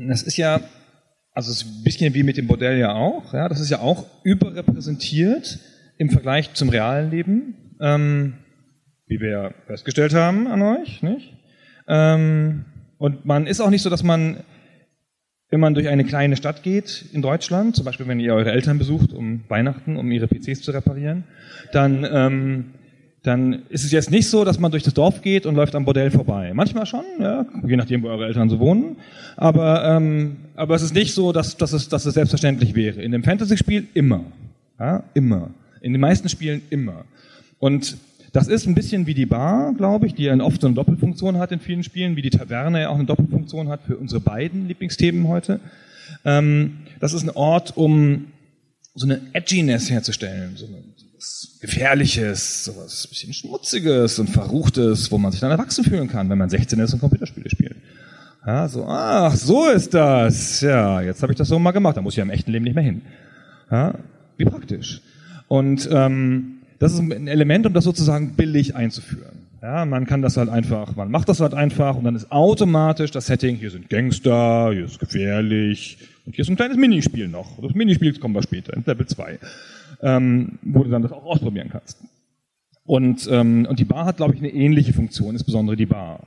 [0.07, 0.59] Das ist ja,
[1.33, 3.79] also es ist ein bisschen wie mit dem Modell ja auch, ja, das ist ja
[3.79, 5.59] auch überrepräsentiert
[5.97, 8.33] im Vergleich zum realen Leben, ähm,
[9.07, 11.33] wie wir ja festgestellt haben an euch, nicht?
[11.87, 12.65] Ähm,
[12.97, 14.43] und man ist auch nicht so, dass man,
[15.49, 18.77] wenn man durch eine kleine Stadt geht in Deutschland, zum Beispiel wenn ihr eure Eltern
[18.77, 21.25] besucht um Weihnachten, um ihre PCs zu reparieren,
[21.71, 22.73] dann ähm,
[23.23, 25.85] dann ist es jetzt nicht so, dass man durch das Dorf geht und läuft am
[25.85, 26.51] Bordell vorbei.
[26.53, 28.97] Manchmal schon, ja, je nachdem, wo eure Eltern so wohnen.
[29.37, 33.01] Aber, ähm, aber es ist nicht so, dass, dass, es, dass es selbstverständlich wäre.
[33.01, 34.25] In dem Fantasy-Spiel immer.
[34.77, 35.51] Ja, immer.
[35.79, 37.05] In den meisten Spielen immer.
[37.59, 37.97] Und
[38.33, 41.37] das ist ein bisschen wie die Bar, glaube ich, die ja oft so eine Doppelfunktion
[41.37, 44.67] hat in vielen Spielen, wie die Taverne ja auch eine Doppelfunktion hat für unsere beiden
[44.67, 45.61] Lieblingsthemen heute.
[46.25, 48.25] Ähm, das ist ein Ort, um
[48.95, 50.77] so eine Edginess herzustellen, so eine
[51.63, 56.49] Gefährliches, sowas bisschen Schmutziges und Verruchtes, wo man sich dann erwachsen fühlen kann, wenn man
[56.49, 57.77] 16 ist und Computerspiele spielt.
[58.45, 60.59] Ja, so, ach, so ist das.
[60.59, 62.65] Ja, jetzt habe ich das so mal gemacht, da muss ich ja im echten Leben
[62.65, 63.01] nicht mehr hin.
[63.71, 63.93] Ja,
[64.35, 64.99] wie praktisch.
[65.47, 69.47] Und ähm, das ist ein Element, um das sozusagen billig einzuführen.
[69.61, 73.11] Ja, man kann das halt einfach, man macht das halt einfach und dann ist automatisch
[73.11, 77.57] das Setting, hier sind Gangster, hier ist gefährlich und hier ist ein kleines Minispiel noch.
[77.61, 79.39] Das Minispiel kommen wir später, in Level 2
[80.03, 81.97] ähm, wo du dann das auch ausprobieren kannst.
[82.85, 86.19] Und, ähm, und die Bar hat, glaube ich, eine ähnliche Funktion, insbesondere die Bar.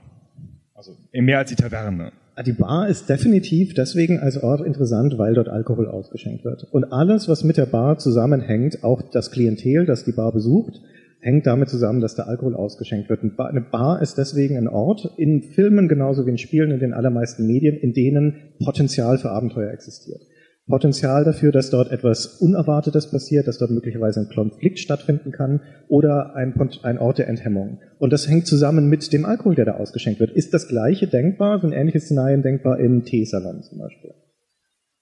[0.75, 2.13] Also mehr als die Taverne.
[2.35, 6.65] Ah, die Bar ist definitiv deswegen als Ort interessant, weil dort Alkohol ausgeschenkt wird.
[6.71, 10.81] Und alles, was mit der Bar zusammenhängt, auch das Klientel, das die Bar besucht,
[11.21, 13.21] hängt damit zusammen, dass der Alkohol ausgeschenkt wird.
[13.39, 17.47] Eine Bar ist deswegen ein Ort, in Filmen genauso wie in Spielen, in den allermeisten
[17.47, 20.21] Medien, in denen Potenzial für Abenteuer existiert.
[20.69, 26.35] Potenzial dafür, dass dort etwas Unerwartetes passiert, dass dort möglicherweise ein Konflikt stattfinden kann oder
[26.35, 27.79] ein, ein Ort der Enthemmung.
[27.99, 30.33] Und das hängt zusammen mit dem Alkohol, der da ausgeschenkt wird.
[30.33, 34.11] Ist das gleiche denkbar, so ein ähnliches Szenarien denkbar im Teesalon zum Beispiel?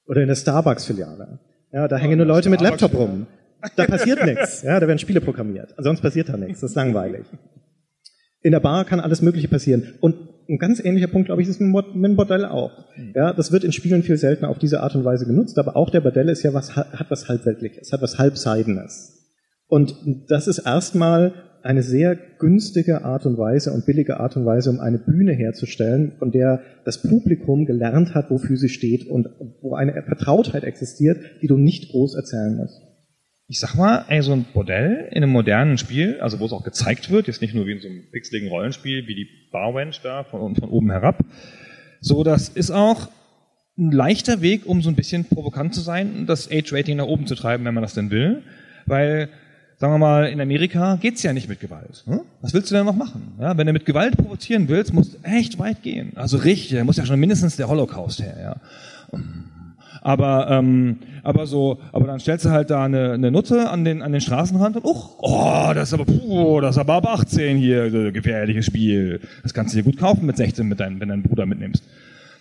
[0.06, 1.38] Oder in der Starbucks-Filiale?
[1.72, 3.26] Ja, da hängen nur Leute mit Laptop rum.
[3.76, 4.62] Da passiert nichts.
[4.62, 5.74] Ja, da werden Spiele programmiert.
[5.78, 6.60] Sonst passiert da nichts.
[6.60, 7.24] Das ist langweilig.
[8.42, 9.94] In der Bar kann alles Mögliche passieren.
[10.00, 10.16] Und
[10.48, 12.72] ein ganz ähnlicher Punkt, glaube ich, ist mit dem Bordell auch.
[12.94, 13.12] Hm.
[13.14, 15.90] Ja, das wird in Spielen viel seltener auf diese Art und Weise genutzt, aber auch
[15.90, 19.32] der Bordell ist ja was, hat was halbweltliches, hat was halbseidenes.
[19.66, 19.96] Und
[20.28, 24.80] das ist erstmal eine sehr günstige Art und Weise und billige Art und Weise, um
[24.80, 29.28] eine Bühne herzustellen, von der das Publikum gelernt hat, wofür sie steht und
[29.62, 32.82] wo eine Vertrautheit existiert, die du nicht groß erzählen musst
[33.46, 36.64] ich sag mal, ey, so ein Bordell in einem modernen Spiel, also wo es auch
[36.64, 40.24] gezeigt wird, jetzt nicht nur wie in so einem pixeligen Rollenspiel, wie die Barwench da
[40.24, 41.18] von, von oben herab.
[42.00, 43.08] So, das ist auch
[43.76, 47.34] ein leichter Weg, um so ein bisschen provokant zu sein, das Age-Rating nach oben zu
[47.34, 48.42] treiben, wenn man das denn will.
[48.86, 49.28] Weil,
[49.76, 52.04] sagen wir mal, in Amerika geht's ja nicht mit Gewalt.
[52.06, 52.20] Hm?
[52.40, 53.34] Was willst du denn noch machen?
[53.40, 56.12] Ja, wenn du mit Gewalt provozieren willst, musst du echt weit gehen.
[56.14, 58.36] Also richtig, da muss ja schon mindestens der Holocaust her.
[59.12, 59.20] Ja.
[60.04, 64.02] Aber, ähm, aber so, aber dann stellst du halt da eine, eine Nutte an den,
[64.02, 67.56] an den Straßenrand und, uch, oh, das ist aber, puh, das ist aber ab 18
[67.56, 69.20] hier, gefährliches Spiel.
[69.42, 71.82] Das kannst du dir gut kaufen mit 16, mit deinem, wenn deinen Bruder mitnimmst.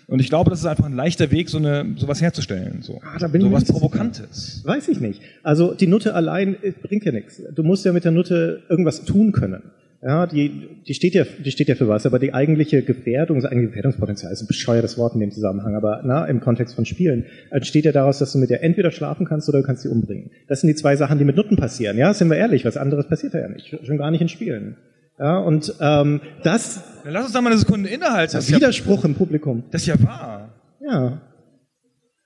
[0.08, 3.18] Und ich glaube, das ist einfach ein leichter Weg, so eine sowas herzustellen, so, ah,
[3.18, 4.62] da bin so was Provokantes.
[4.66, 5.22] Weiß ich nicht.
[5.42, 7.42] Also die Nutte allein äh, bringt ja nichts.
[7.56, 9.64] Du musst ja mit der Nutte irgendwas tun können.
[10.06, 13.46] Ja, die, die steht ja, die steht ja für was, aber die eigentliche Gefährdung, das
[13.46, 17.26] eigentliche Gefährdungspotenzial ist ein bescheuertes Wort in dem Zusammenhang, aber na, im Kontext von Spielen,
[17.52, 20.32] entsteht ja daraus, dass du mit der entweder schlafen kannst oder du kannst sie umbringen.
[20.50, 21.98] Das sind die zwei Sachen, die mit Nutten passieren.
[21.98, 24.76] Ja, sind wir ehrlich, was anderes passiert ja nicht, schon gar nicht in Spielen.
[25.18, 26.82] Ja, und ähm, das.
[27.06, 28.36] Dann lass uns da mal eine Sekunde innehalten.
[28.36, 29.64] Das Widerspruch ja, im Publikum.
[29.72, 30.54] Das ist ja wahr.
[30.82, 31.22] Ja.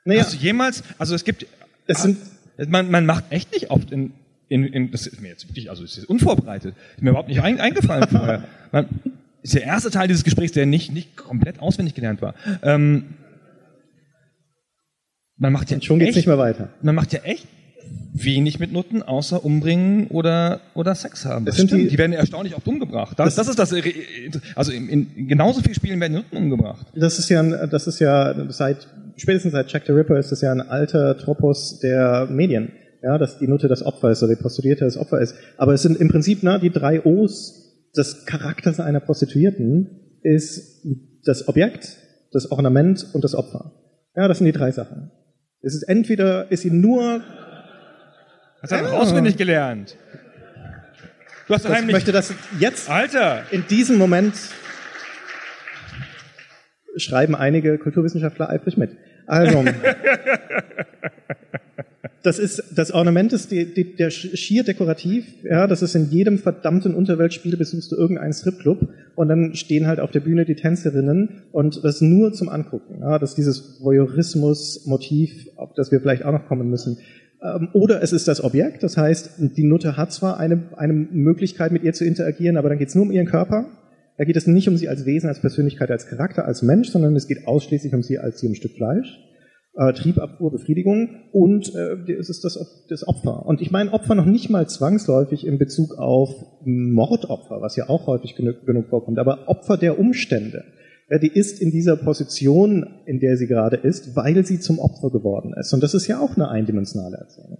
[0.03, 0.21] Naja.
[0.21, 1.45] Hast du jemals, also es gibt,
[1.85, 2.17] es sind,
[2.69, 4.13] man, man macht echt nicht oft in
[4.49, 7.41] in, in, das ist mir jetzt wirklich, also es ist unvorbereitet, ist mir überhaupt nicht
[7.41, 8.43] ein, eingefallen vorher.
[8.71, 8.87] Man,
[9.41, 12.33] ist der erste Teil dieses Gesprächs, der nicht, nicht komplett auswendig gelernt war.
[12.63, 13.05] Ähm,
[15.37, 16.69] man macht ja Und schon geht's echt, nicht mehr weiter.
[16.81, 17.47] Man macht ja echt
[18.13, 21.45] wenig mit Nutten, außer umbringen oder, oder Sex haben.
[21.45, 21.71] Das stimmt.
[21.71, 23.17] Die, die, werden erstaunlich oft umgebracht.
[23.17, 23.73] Das, das, ist das,
[24.55, 26.87] also in, in genauso vielen Spielen werden Nutten umgebracht.
[26.95, 30.51] Das ist ja, das ist ja seit, spätestens seit Jack the Ripper ist das ja
[30.51, 34.85] ein alter Tropos der Medien Ja, dass die Nutte das Opfer ist oder die Prostituierte
[34.85, 35.35] das Opfer ist.
[35.57, 40.85] Aber es sind im Prinzip na, die drei O's des Charakters einer Prostituierten ist
[41.25, 41.97] das Objekt,
[42.31, 43.73] das Ornament und das Opfer.
[44.15, 45.11] Ja, das sind die drei Sachen.
[45.61, 47.21] Es ist entweder, ist sie nur
[48.61, 48.91] Hast du ja.
[48.93, 49.97] auswendig gelernt.
[51.47, 51.93] Du hast ich heimlich.
[51.93, 53.43] möchte das jetzt Alter!
[53.51, 54.33] in diesem Moment
[56.97, 58.97] schreiben einige Kulturwissenschaftler eifrig mit.
[59.27, 59.63] Also,
[62.23, 66.39] das ist, das Ornament ist die, die, der schier dekorativ, ja, das ist in jedem
[66.39, 71.43] verdammten Unterweltspiel besuchst du irgendeinen Stripclub und dann stehen halt auf der Bühne die Tänzerinnen
[71.51, 76.31] und das nur zum Angucken, ja, das ist dieses Voyeurismus-Motiv, auf das wir vielleicht auch
[76.31, 76.97] noch kommen müssen.
[77.41, 81.71] Ähm, Oder es ist das Objekt, das heißt, die Nutte hat zwar eine, eine Möglichkeit,
[81.71, 83.65] mit ihr zu interagieren, aber dann geht es nur um ihren Körper.
[84.17, 87.15] Da geht es nicht um sie als Wesen, als Persönlichkeit, als Charakter, als Mensch, sondern
[87.15, 89.19] es geht ausschließlich um sie als sie ein Stück Fleisch.
[89.77, 92.57] Äh, Triebabfuhr, Befriedigung und äh, es ist das,
[92.89, 93.45] das Opfer.
[93.45, 96.33] Und ich meine Opfer noch nicht mal zwangsläufig in Bezug auf
[96.65, 100.63] Mordopfer, was ja auch häufig genug, genug vorkommt, aber Opfer der Umstände.
[101.11, 105.11] Ja, die ist in dieser Position, in der sie gerade ist, weil sie zum Opfer
[105.11, 105.71] geworden ist.
[105.73, 107.59] Und das ist ja auch eine eindimensionale Erzählung.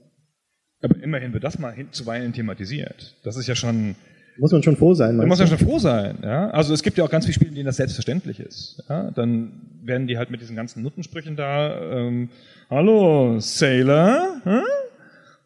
[0.82, 3.16] Aber immerhin wird das mal zuweilen thematisiert.
[3.26, 3.96] Das ist ja schon.
[4.40, 5.18] Muss man schon froh sein.
[5.18, 6.18] Da muss man schon froh sein.
[6.24, 6.50] Ja?
[6.52, 8.84] Also es gibt ja auch ganz viele Spiele, in denen das selbstverständlich ist.
[8.88, 9.12] Ja?
[9.12, 9.52] Dann
[9.84, 11.80] werden die halt mit diesen ganzen Nuttensprüchen da.
[11.92, 12.30] Ähm,
[12.70, 14.42] Hallo, Sailor?
[14.44, 14.62] Hm?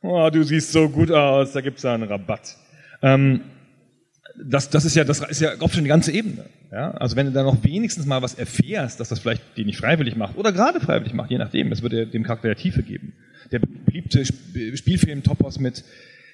[0.01, 1.53] Oh, du siehst so gut aus.
[1.53, 2.57] Da gibt's ja einen Rabatt.
[3.01, 3.41] Ähm,
[4.43, 6.45] das, das ist ja, das ist ja oft schon die ganze Ebene.
[6.71, 6.91] Ja?
[6.91, 10.15] Also wenn du da noch wenigstens mal was erfährst, dass das vielleicht die nicht freiwillig
[10.15, 13.13] macht oder gerade freiwillig macht, je nachdem, es würde dem Charakter ja Tiefe geben.
[13.51, 15.83] Der beliebte Sp- Spielfilm Topos mit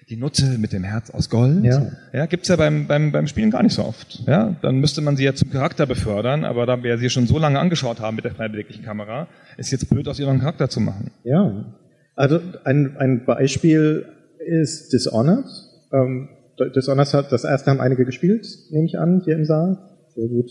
[0.10, 1.92] die Nutte mit dem Herz aus Gold, Ja.
[2.14, 4.24] ja gibt's ja beim, beim, beim Spielen gar nicht so oft.
[4.26, 4.56] Ja?
[4.62, 7.60] Dann müsste man sie ja zum Charakter befördern, aber da wir sie schon so lange
[7.60, 10.70] angeschaut haben mit der frei beweglichen Kamera, ist jetzt blöd, aus ihr noch einen Charakter
[10.70, 11.12] zu machen.
[11.24, 11.74] Ja.
[12.16, 14.06] Also ein, ein Beispiel
[14.40, 15.46] ist Dishonored.
[15.92, 16.30] Ähm,
[16.76, 19.78] Dishonored hat, das erste haben einige gespielt, nehme ich an, hier im Saal.
[20.16, 20.50] Sehr gut.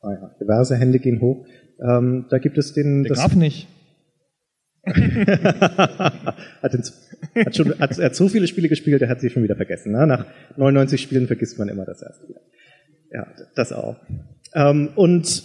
[0.00, 1.44] Ah ja, diverse Hände gehen hoch.
[1.82, 3.68] Ähm, da gibt es den, Der Graf nicht.
[4.86, 6.82] hat, den,
[7.44, 9.92] hat, schon, hat, er hat so viele Spiele gespielt, er hat sie schon wieder vergessen.
[9.92, 10.06] Ne?
[10.06, 12.26] Nach 99 Spielen vergisst man immer das erste.
[13.12, 13.96] Ja, das auch.
[14.54, 15.42] Ähm, und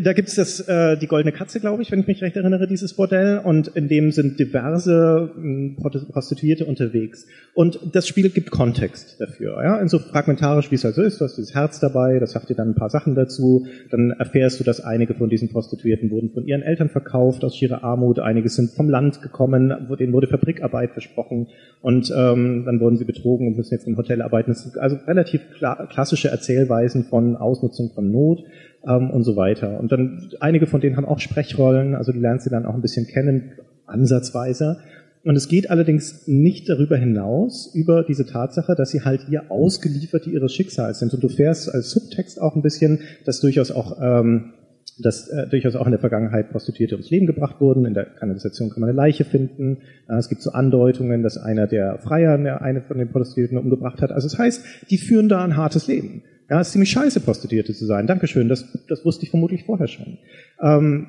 [0.00, 2.94] da gibt's das, äh, die Goldene Katze, glaube ich, wenn ich mich recht erinnere, dieses
[2.94, 3.40] Bordell.
[3.44, 5.76] Und in dem sind diverse mh,
[6.10, 7.26] Prostituierte unterwegs.
[7.54, 9.62] Und das Spiel gibt Kontext dafür.
[9.62, 9.80] Ja?
[9.80, 12.48] Und so fragmentarisch, wie es halt so ist, du hast dieses Herz dabei, das sagt
[12.48, 13.66] dir dann ein paar Sachen dazu.
[13.90, 17.84] Dann erfährst du, dass einige von diesen Prostituierten wurden von ihren Eltern verkauft aus schierer
[17.84, 18.18] Armut.
[18.18, 21.48] Einige sind vom Land gekommen, denen wurde Fabrikarbeit versprochen.
[21.80, 24.50] Und ähm, dann wurden sie betrogen und müssen jetzt im Hotel arbeiten.
[24.50, 28.42] Das sind also relativ kla klassische Erzählweisen von Ausnutzung von Not
[28.86, 29.78] ähm, und so weiter.
[29.78, 32.82] Und dann einige von denen haben auch Sprechrollen, also die lernst du dann auch ein
[32.82, 33.52] bisschen kennen,
[33.86, 34.78] ansatzweise.
[35.24, 40.30] Und es geht allerdings nicht darüber hinaus, über diese Tatsache, dass sie halt ihr Ausgelieferte
[40.30, 41.12] ihres Schicksals sind.
[41.14, 44.52] Und du fährst als Subtext auch ein bisschen, dass durchaus auch ähm,
[44.98, 47.84] dass äh, durchaus auch in der Vergangenheit Prostituierte ums Leben gebracht wurden.
[47.84, 49.78] In der Kanalisation kann man eine Leiche finden.
[50.08, 54.10] Äh, es gibt so Andeutungen, dass einer der Freier eine von den Prostituierten umgebracht hat.
[54.10, 56.22] Also das heißt, die führen da ein hartes Leben.
[56.48, 58.06] Ja, es ist ziemlich scheiße, Prostituierte zu sein.
[58.06, 60.18] Dankeschön, das, das wusste ich vermutlich vorher schon.
[60.62, 61.08] Ähm,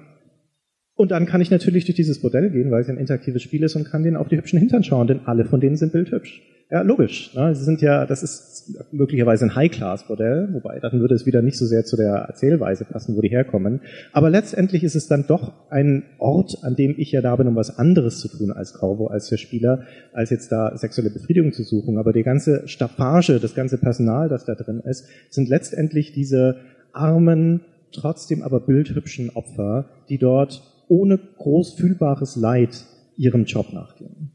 [0.96, 3.76] und dann kann ich natürlich durch dieses Bordell gehen, weil es ein interaktives Spiel ist
[3.76, 6.42] und kann denen auf die hübschen Hintern schauen, denn alle von denen sind bildhübsch.
[6.70, 7.34] Ja, logisch.
[7.34, 7.56] Ne?
[7.56, 11.66] Sie sind ja, das ist möglicherweise ein High-Class-Bordell, wobei dann würde es wieder nicht so
[11.66, 13.80] sehr zu der Erzählweise passen, wo die herkommen.
[14.12, 17.56] Aber letztendlich ist es dann doch ein Ort, an dem ich ja da bin, um
[17.56, 21.64] was anderes zu tun als Corvo, als der Spieler, als jetzt da sexuelle Befriedigung zu
[21.64, 21.98] suchen.
[21.98, 26.58] Aber die ganze Staffage, das ganze Personal, das da drin ist, sind letztendlich diese
[26.92, 27.62] armen,
[27.94, 32.84] trotzdem aber bildhübschen Opfer, die dort ohne groß fühlbares Leid
[33.16, 34.34] ihrem Job nachgehen.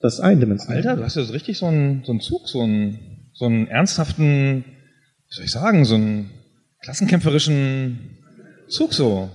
[0.00, 0.76] Das eindimensional.
[0.76, 3.66] Alter, du hast ja so richtig so einen, so einen Zug, so einen, so einen
[3.66, 6.30] ernsthaften, wie soll ich sagen, so einen
[6.82, 8.18] klassenkämpferischen
[8.68, 9.30] Zug so.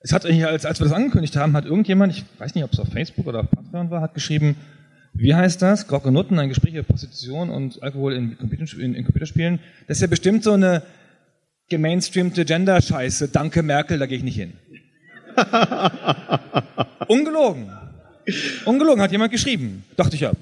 [0.00, 2.72] Es hat hier, als, als wir das angekündigt haben, hat irgendjemand, ich weiß nicht, ob
[2.72, 4.56] es auf Facebook oder auf Patreon war, hat geschrieben,
[5.14, 5.88] wie heißt das?
[5.88, 9.58] Grog und Nutten, ein Gespräch über Prostitution und Alkohol in, Computer, in, in Computerspielen.
[9.88, 10.82] Das ist ja bestimmt so eine
[11.68, 13.28] gemainstreamte Gender-Scheiße.
[13.28, 14.52] Danke Merkel, da gehe ich nicht hin.
[17.08, 17.72] Ungelogen.
[18.64, 19.84] Ungelogen, hat jemand geschrieben.
[19.96, 20.32] Dachte ich ja.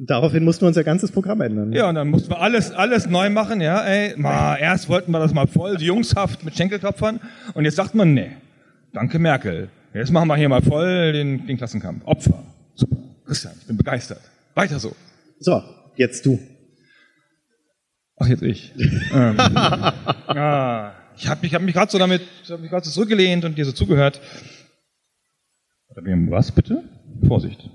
[0.00, 1.72] Daraufhin mussten wir unser ganzes Programm ändern.
[1.72, 4.14] Ja, und dann mussten wir alles, alles neu machen, ja, ey.
[4.16, 7.18] Mal, erst wollten wir das mal voll jungshaft mit Schenkelklopfern
[7.54, 8.30] und jetzt sagt man, nee,
[8.92, 9.70] danke Merkel.
[9.92, 12.04] Jetzt machen wir hier mal voll den, den Klassenkampf.
[12.04, 12.44] Opfer.
[12.76, 12.96] Super.
[13.26, 14.20] Christian, ich bin begeistert.
[14.54, 14.94] Weiter so.
[15.40, 15.62] So,
[15.96, 16.38] jetzt du.
[18.18, 18.72] Ach, jetzt ich.
[19.12, 22.92] ähm, ah, ich habe mich, hab mich gerade so damit, ich habe mich gerade so
[22.92, 24.20] zurückgelehnt und dir so zugehört.
[26.30, 26.82] Was bitte?
[27.26, 27.70] Vorsicht.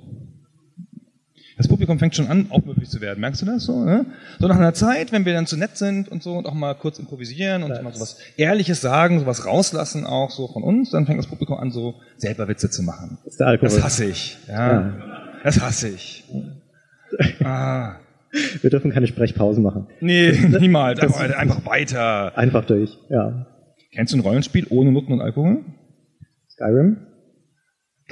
[1.57, 3.19] Das Publikum fängt schon an, aufmüpfig zu werden.
[3.21, 3.84] Merkst du das so?
[3.84, 4.05] Ne?
[4.39, 6.74] So nach einer Zeit, wenn wir dann zu nett sind und so und auch mal
[6.74, 11.05] kurz improvisieren und mal so was Ehrliches sagen, sowas rauslassen auch so von uns, dann
[11.05, 13.19] fängt das Publikum an, so selber Witze zu machen.
[13.24, 13.69] Das ist der Alkohol.
[13.69, 14.38] Das hasse ich.
[14.47, 14.71] Ja.
[14.71, 14.93] Ja.
[15.43, 16.24] Das hasse ich.
[17.43, 17.97] Ah.
[18.61, 19.86] Wir dürfen keine Sprechpausen machen.
[20.01, 20.99] Nee, niemals.
[20.99, 22.36] Einfach, einfach weiter.
[22.36, 23.45] Einfach durch, ja.
[23.91, 25.63] Kennst du ein Rollenspiel ohne Nutten und Alkohol?
[26.49, 26.97] Skyrim?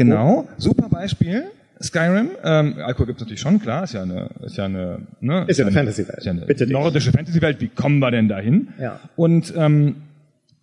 [0.09, 0.47] Genau.
[0.57, 1.45] Super Beispiel.
[1.81, 2.29] Skyrim.
[2.43, 3.83] Ähm, Alkohol gibt es natürlich schon, klar.
[3.83, 6.17] Ist ja eine, ist ja eine, ne, Ist ja eine Fantasy-Welt.
[6.19, 7.59] Ist ja eine Bitte nordische Fantasy-Welt.
[7.59, 8.67] Wie kommen wir denn dahin?
[8.79, 8.99] Ja.
[9.15, 9.95] Und ähm,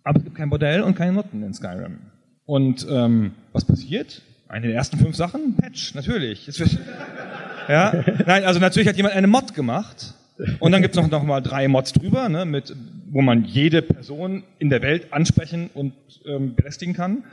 [0.03, 1.97] aber es gibt kein Bordell und keine Nutten in Skyrim.
[2.45, 4.21] Und ähm, was passiert?
[4.47, 5.55] Eine der ersten fünf Sachen?
[5.57, 6.47] Patch, natürlich.
[6.57, 6.79] Wird-
[7.67, 7.93] ja,
[8.25, 10.13] nein, also natürlich hat jemand eine Mod gemacht.
[10.59, 12.73] Und dann gibt's noch, noch mal drei Mods drüber, ne, mit,
[13.11, 15.91] wo man jede Person in der Welt ansprechen und
[16.25, 17.23] ähm, belästigen kann.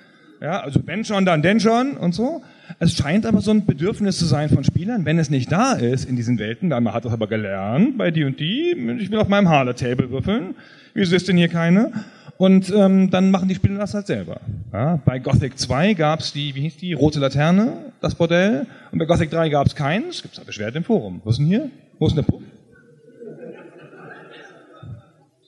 [0.41, 2.43] Ja, also wenn schon, dann denn schon und so.
[2.79, 6.05] Es scheint aber so ein Bedürfnis zu sein von Spielern, wenn es nicht da ist
[6.05, 9.49] in diesen Welten, dann man hat das aber gelernt bei D&D, ich will auf meinem
[9.49, 10.55] Harler-Table würfeln,
[10.95, 11.93] wieso ist denn hier keine?
[12.39, 14.41] Und ähm, dann machen die Spieler das halt selber.
[14.73, 19.07] Ja, bei Gothic 2 gab's die, wie hieß die, Rote Laterne, das Bordell, und bei
[19.07, 21.23] Gothic 3 gab's keins, gibt's aber Beschwerde im Forum.
[21.25, 21.71] Was ist denn hier?
[21.99, 22.43] Wo ist denn der Puff?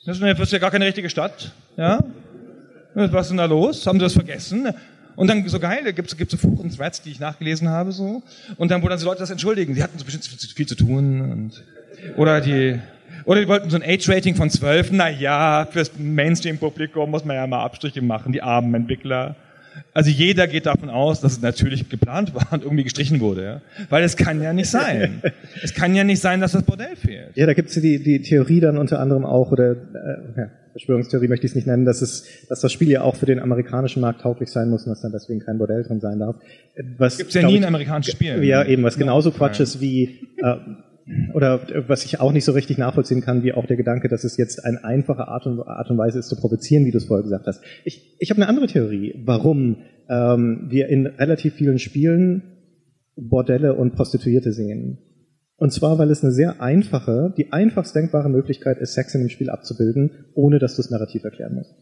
[0.07, 1.53] Das ist ja gar keine richtige Stadt.
[1.77, 2.03] Ja?
[2.95, 3.87] Was ist denn da los?
[3.87, 4.69] Haben sie das vergessen?
[5.15, 8.23] Und dann so geil, da gibt's gibt's so Foren-Threads, die ich nachgelesen habe, so.
[8.57, 9.75] Und dann, wo dann so Leute das entschuldigen.
[9.75, 11.65] Sie hatten so bestimmt viel, zu- viel zu tun und,
[12.17, 12.79] oder die,
[13.25, 14.91] oder die wollten so ein Age-Rating von 12.
[14.93, 19.35] Na ja, fürs Mainstream-Publikum muss man ja mal Abstriche machen, die armen Entwickler.
[19.93, 23.61] Also jeder geht davon aus, dass es natürlich geplant war und irgendwie gestrichen wurde, ja.
[23.91, 25.21] Weil es kann ja nicht sein.
[25.63, 27.37] es kann ja nicht sein, dass das Bordell fehlt.
[27.37, 29.77] Ja, da gibt's ja die, die Theorie dann unter anderem auch, oder äh,
[30.37, 33.27] ja, Verschwörungstheorie möchte ich es nicht nennen, dass, es, dass das Spiel ja auch für
[33.27, 36.37] den amerikanischen Markt tauglich sein muss und dass dann deswegen kein Bordell drin sein darf.
[36.75, 38.43] Äh, Was, Gibt's ja nie ich, in amerikanischen Spielen.
[38.45, 39.37] Ja, eben, was genauso Ja.
[39.37, 40.55] Quatsch ist wie, äh,
[41.35, 44.37] oder was ich auch nicht so richtig nachvollziehen kann, wie auch der Gedanke, dass es
[44.37, 47.25] jetzt eine einfache Art und, Art und Weise ist zu provozieren, wie du es vorher
[47.25, 47.63] gesagt hast.
[47.85, 52.43] Ich, ich habe eine andere Theorie, warum ähm, wir in relativ vielen Spielen
[53.17, 54.99] Bordelle und Prostituierte sehen.
[55.59, 59.29] Und zwar, weil es eine sehr einfache, die einfachst denkbare Möglichkeit ist, Sex in dem
[59.29, 61.75] Spiel abzubilden, ohne dass du es narrativ erklären musst.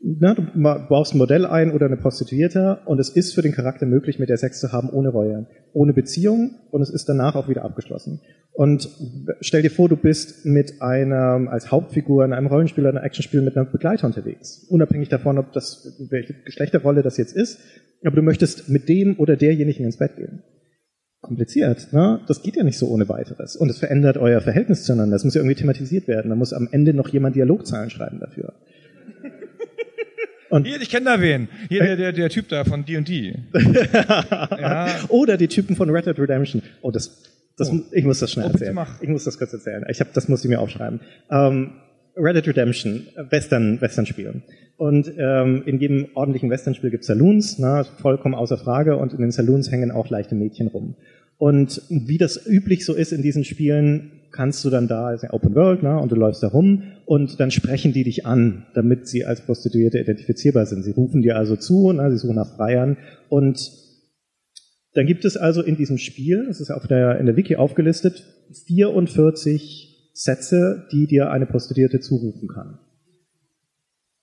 [0.00, 0.42] Na, du
[0.88, 4.28] baust ein Modell ein oder eine Prostituierte und es ist für den Charakter möglich, mit
[4.28, 8.20] der Sex zu haben, ohne Reue, ohne Beziehung und es ist danach auch wieder abgeschlossen.
[8.52, 8.88] Und
[9.40, 13.40] stell dir vor, du bist mit einer, als Hauptfigur in einem Rollenspiel oder einem Actionspiel
[13.40, 14.66] mit einer Begleiter unterwegs.
[14.68, 17.58] Unabhängig davon, ob das, welche Geschlechterrolle das jetzt ist,
[18.04, 20.42] aber du möchtest mit dem oder derjenigen ins Bett gehen
[21.20, 21.92] kompliziert.
[21.92, 22.20] Ne?
[22.26, 23.56] Das geht ja nicht so ohne weiteres.
[23.56, 25.14] Und es verändert euer Verhältnis zueinander.
[25.16, 26.28] Das muss ja irgendwie thematisiert werden.
[26.30, 28.54] Da muss am Ende noch jemand Dialogzahlen schreiben dafür.
[30.50, 31.48] Und Hier, ich kenne da wen.
[31.68, 33.34] Hier, der, der, der Typ da von D&D.
[34.58, 34.86] ja.
[35.08, 36.62] Oder die Typen von Red Dead Redemption.
[36.80, 37.22] Oh, das,
[37.58, 37.80] das, Oh.
[37.92, 38.78] ich muss das schnell Oh, erzählen.
[39.02, 39.84] Ich muss das kurz erzählen.
[39.90, 41.00] Ich hab, das muss ich mir aufschreiben.
[41.30, 41.72] Ähm,
[42.18, 44.42] Red Dead Redemption, äh, Western, Western-Spiel.
[44.76, 48.96] Und ähm, in jedem ordentlichen Western-Spiel gibt es Saloons, na, vollkommen außer Frage.
[48.96, 50.94] Und in den Saloons hängen auch leichte Mädchen rum.
[51.36, 55.32] Und wie das üblich so ist in diesen Spielen, kannst du dann da, ist ja
[55.32, 59.08] Open World, ne, und du läufst da rum und dann sprechen die dich an, damit
[59.08, 60.82] sie als Prostituierte identifizierbar sind.
[60.82, 62.98] Sie rufen dir also zu, ne, sie suchen nach Freiern
[63.28, 63.70] und
[64.94, 68.24] dann gibt es also in diesem Spiel, das ist auf der, in der Wiki aufgelistet,
[68.66, 69.87] 44
[70.18, 72.80] Sätze, die dir eine Prostituierte zurufen kann.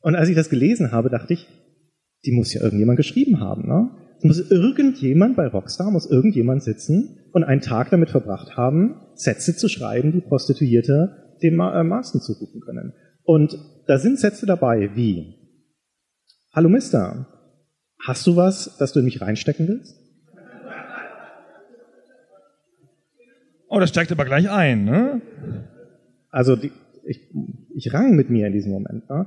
[0.02, 1.48] Und als ich das gelesen habe, dachte ich,
[2.26, 3.66] die muss ja irgendjemand geschrieben haben.
[3.66, 3.92] Ne?
[4.18, 9.56] Es muss irgendjemand bei Rockstar, muss irgendjemand sitzen und einen Tag damit verbracht haben, Sätze
[9.56, 12.94] zu schreiben, die Prostituierte dem äh, Masten zurufen können.
[13.24, 15.36] Und da sind Sätze dabei wie,
[16.52, 17.28] Hallo Mister,
[18.06, 19.96] hast du was, das du in mich reinstecken willst?
[23.70, 25.22] Oh, das steigt aber gleich ein, ne?
[26.36, 26.74] Also die,
[27.06, 27.30] ich,
[27.74, 29.10] ich rang mit mir in diesem Moment.
[29.10, 29.26] Ne?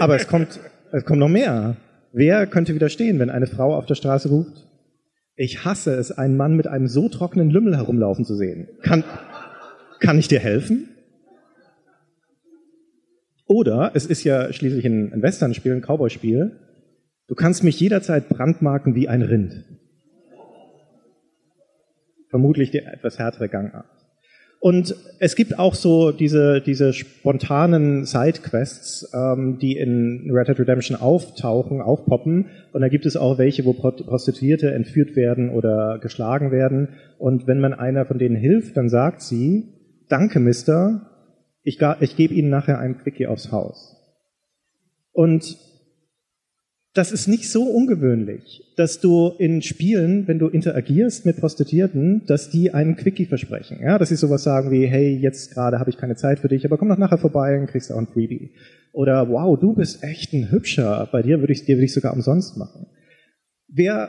[0.00, 0.58] Aber es kommt,
[0.92, 1.76] es kommt noch mehr.
[2.12, 4.66] Wer könnte widerstehen, wenn eine Frau auf der Straße ruft?
[5.36, 8.66] Ich hasse es, einen Mann mit einem so trockenen Lümmel herumlaufen zu sehen.
[8.80, 9.04] Kann,
[10.00, 10.88] kann ich dir helfen?
[13.44, 16.58] Oder es ist ja schließlich ein, ein Western-Spiel, ein Cowboy-Spiel.
[17.26, 19.66] Du kannst mich jederzeit brandmarken wie ein Rind.
[22.30, 23.97] Vermutlich die etwas härtere Gangart.
[24.60, 30.96] Und es gibt auch so diese, diese spontanen Sidequests, ähm, die in Red Dead Redemption
[30.96, 32.46] auftauchen, aufpoppen.
[32.72, 36.88] Und da gibt es auch welche, wo Pro- Prostituierte entführt werden oder geschlagen werden.
[37.18, 39.64] Und wenn man einer von denen hilft, dann sagt sie,
[40.08, 41.02] danke, Mister,
[41.62, 43.94] ich, ich gebe Ihnen nachher einen Quickie aufs Haus.
[45.12, 45.56] Und
[46.98, 52.50] das ist nicht so ungewöhnlich, dass du in Spielen, wenn du interagierst mit Prostituierten, dass
[52.50, 53.78] die einen Quickie versprechen.
[53.80, 56.64] Ja, dass sie sowas sagen wie, hey, jetzt gerade habe ich keine Zeit für dich,
[56.64, 58.50] aber komm doch nachher vorbei und kriegst auch ein Freebie.
[58.92, 62.14] Oder wow, du bist echt ein Hübscher, bei dir würde ich dir würde ich sogar
[62.14, 62.88] umsonst machen.
[63.68, 64.08] Wer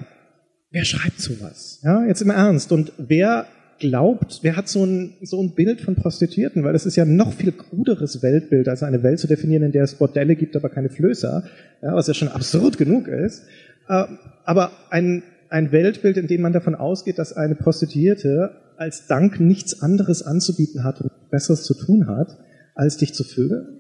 [0.72, 1.82] wer schreibt sowas?
[1.84, 2.72] Ja, jetzt im Ernst.
[2.72, 3.46] Und wer
[3.80, 6.64] glaubt, wer hat so ein, so ein Bild von Prostituierten?
[6.64, 9.84] Weil das ist ja noch viel kruderes Weltbild, als eine Welt zu definieren, in der
[9.84, 11.44] es Bordelle gibt, aber keine Flößer,
[11.82, 13.44] ja, was ja schon absurd genug ist.
[13.88, 14.06] Äh,
[14.46, 19.82] aber ein, ein Weltbild, in dem man davon ausgeht, dass eine Prostituierte als Dank nichts
[19.82, 22.38] anderes anzubieten hat und Besseres zu tun hat,
[22.76, 23.80] als dich zu vögeln?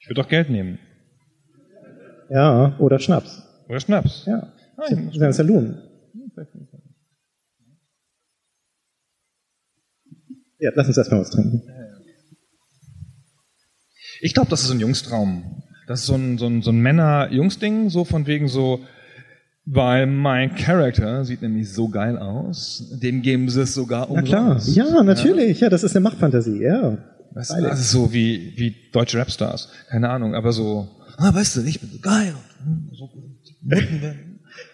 [0.00, 0.78] Ich würde doch Geld nehmen.
[2.30, 3.42] Ja, oder Schnaps.
[3.68, 4.24] Oder Schnaps.
[4.26, 4.52] Ja.
[4.76, 5.78] Ah, Das ist ein Saloon.
[10.60, 11.62] Ja, lass uns erstmal was trinken.
[14.20, 15.62] Ich glaube, das ist ein Jungstraum.
[15.86, 18.80] Das ist so ein, so ein, so ein Männer-Jungs-Ding, so von wegen so,
[19.64, 24.52] weil mein Charakter sieht nämlich so geil aus, dem geben sie es sogar Na klar.
[24.52, 24.76] umsonst.
[24.76, 25.60] Ja, natürlich.
[25.60, 26.62] Ja, das ist eine Machtfantasie.
[26.62, 26.98] Ja.
[27.32, 29.68] Weißt du, das ist so wie, wie deutsche Rapstars.
[29.88, 32.34] Keine Ahnung, aber so, ah, weißt du, ich bin so geil.
[32.92, 33.08] So,
[33.62, 34.26] werden-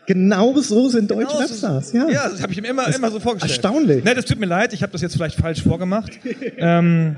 [0.07, 1.93] Genau so sind deutsche Genau so- Rapstars.
[1.93, 2.09] Ja.
[2.09, 3.53] ja, das habe ich mir immer, immer so vorgestellt.
[3.53, 4.05] erstaunlich.
[4.05, 6.13] Ne, das tut mir leid, ich habe das jetzt vielleicht falsch vorgemacht.
[6.59, 7.17] ähm,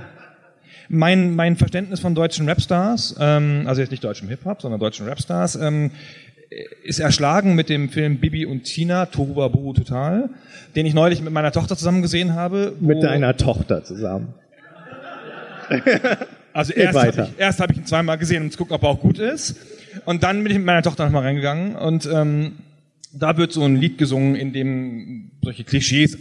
[0.88, 5.56] mein, mein Verständnis von deutschen Rapstars, ähm, also jetzt nicht deutschem Hip-Hop, sondern deutschen Rapstars,
[5.56, 5.90] ähm,
[6.82, 10.30] ist erschlagen mit dem Film Bibi und Tina, Tohuwabohu Total,
[10.76, 12.72] den ich neulich mit meiner Tochter zusammen gesehen habe.
[12.80, 14.34] Mit deiner Tochter zusammen.
[16.54, 18.82] Also Geht erst habe ich, erst hab ich ihn zweimal gesehen, um zu gucken, ob
[18.82, 19.54] er auch gut ist.
[20.06, 22.54] Und dann bin ich mit meiner Tochter nochmal reingegangen und ähm,
[23.12, 26.18] da wird so ein Lied gesungen, in dem solche Klischees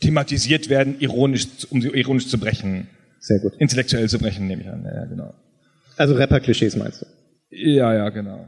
[0.00, 2.88] thematisiert werden, ironisch, um sie ironisch zu brechen.
[3.18, 3.52] Sehr gut.
[3.58, 4.84] Intellektuell zu brechen, nehme ich an.
[4.84, 5.34] Ja, genau.
[5.96, 7.06] Also Rapper-Klischees meinst du?
[7.50, 8.46] Ja, ja, genau.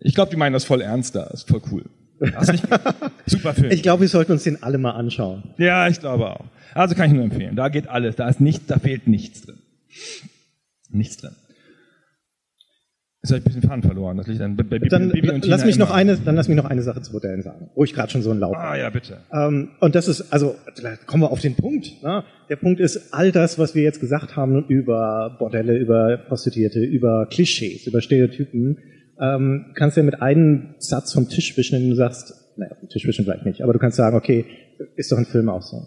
[0.00, 1.24] Ich glaube, die meinen das voll ernst da.
[1.24, 1.84] Ist voll cool.
[2.18, 2.64] Du nicht
[3.26, 3.70] Super Film.
[3.70, 5.54] Ich glaube, wir sollten uns den alle mal anschauen.
[5.58, 6.44] ja, ich glaube auch.
[6.74, 7.56] Also kann ich nur empfehlen.
[7.56, 8.16] Da geht alles.
[8.16, 9.58] Da ist nicht, da fehlt nichts drin.
[10.90, 11.34] Nichts drin.
[13.28, 14.16] Jetzt habe ich ein bisschen Faden verloren.
[14.16, 16.48] Das liegt bei bei Bibi, Dann Bibi und Tina lass mich noch eine, dann lass
[16.48, 18.74] mich noch eine Sache zu Bordellen sagen, wo ich gerade schon so ein Laub Ah,
[18.74, 19.18] ja, bitte.
[19.30, 20.54] Ähm, und das ist, also,
[21.06, 22.02] kommen wir auf den Punkt.
[22.02, 22.24] Ne?
[22.48, 27.26] Der Punkt ist, all das, was wir jetzt gesagt haben über Bordelle, über Prostituierte, über
[27.26, 28.78] Klischees, über Stereotypen,
[29.20, 32.88] ähm, kannst du ja mit einem Satz vom Tisch wischen, indem du sagst, naja, vom
[32.88, 34.46] Tisch wischen vielleicht nicht, aber du kannst sagen, okay,
[34.96, 35.82] ist doch in Filmen auch so.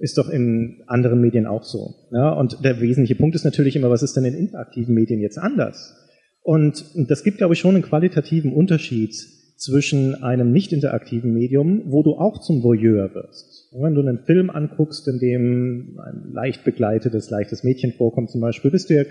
[0.00, 1.94] Ist doch in anderen Medien auch so.
[2.10, 2.30] Ja?
[2.30, 5.98] Und der wesentliche Punkt ist natürlich immer, was ist denn in interaktiven Medien jetzt anders?
[6.42, 9.14] Und das gibt, glaube ich, schon einen qualitativen Unterschied
[9.56, 13.70] zwischen einem nicht interaktiven Medium, wo du auch zum Voyeur wirst.
[13.72, 18.72] Wenn du einen Film anguckst, in dem ein leicht begleitetes, leichtes Mädchen vorkommt zum Beispiel,
[18.72, 19.04] bist du ja,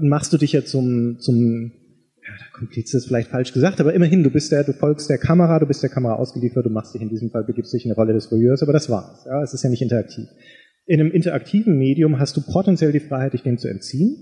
[0.00, 1.72] machst du dich ja zum, zum
[2.22, 5.58] ja, Komplize ist vielleicht falsch gesagt, aber immerhin, du bist der, du folgst der Kamera,
[5.58, 7.96] du bist der Kamera ausgeliefert, du machst dich in diesem Fall, begibst dich in eine
[7.96, 9.24] Rolle des Voyeurs, aber das war's.
[9.26, 10.26] Ja, es ist ja nicht interaktiv.
[10.86, 14.16] In einem interaktiven Medium hast du potenziell die Freiheit, dich dem zu entziehen,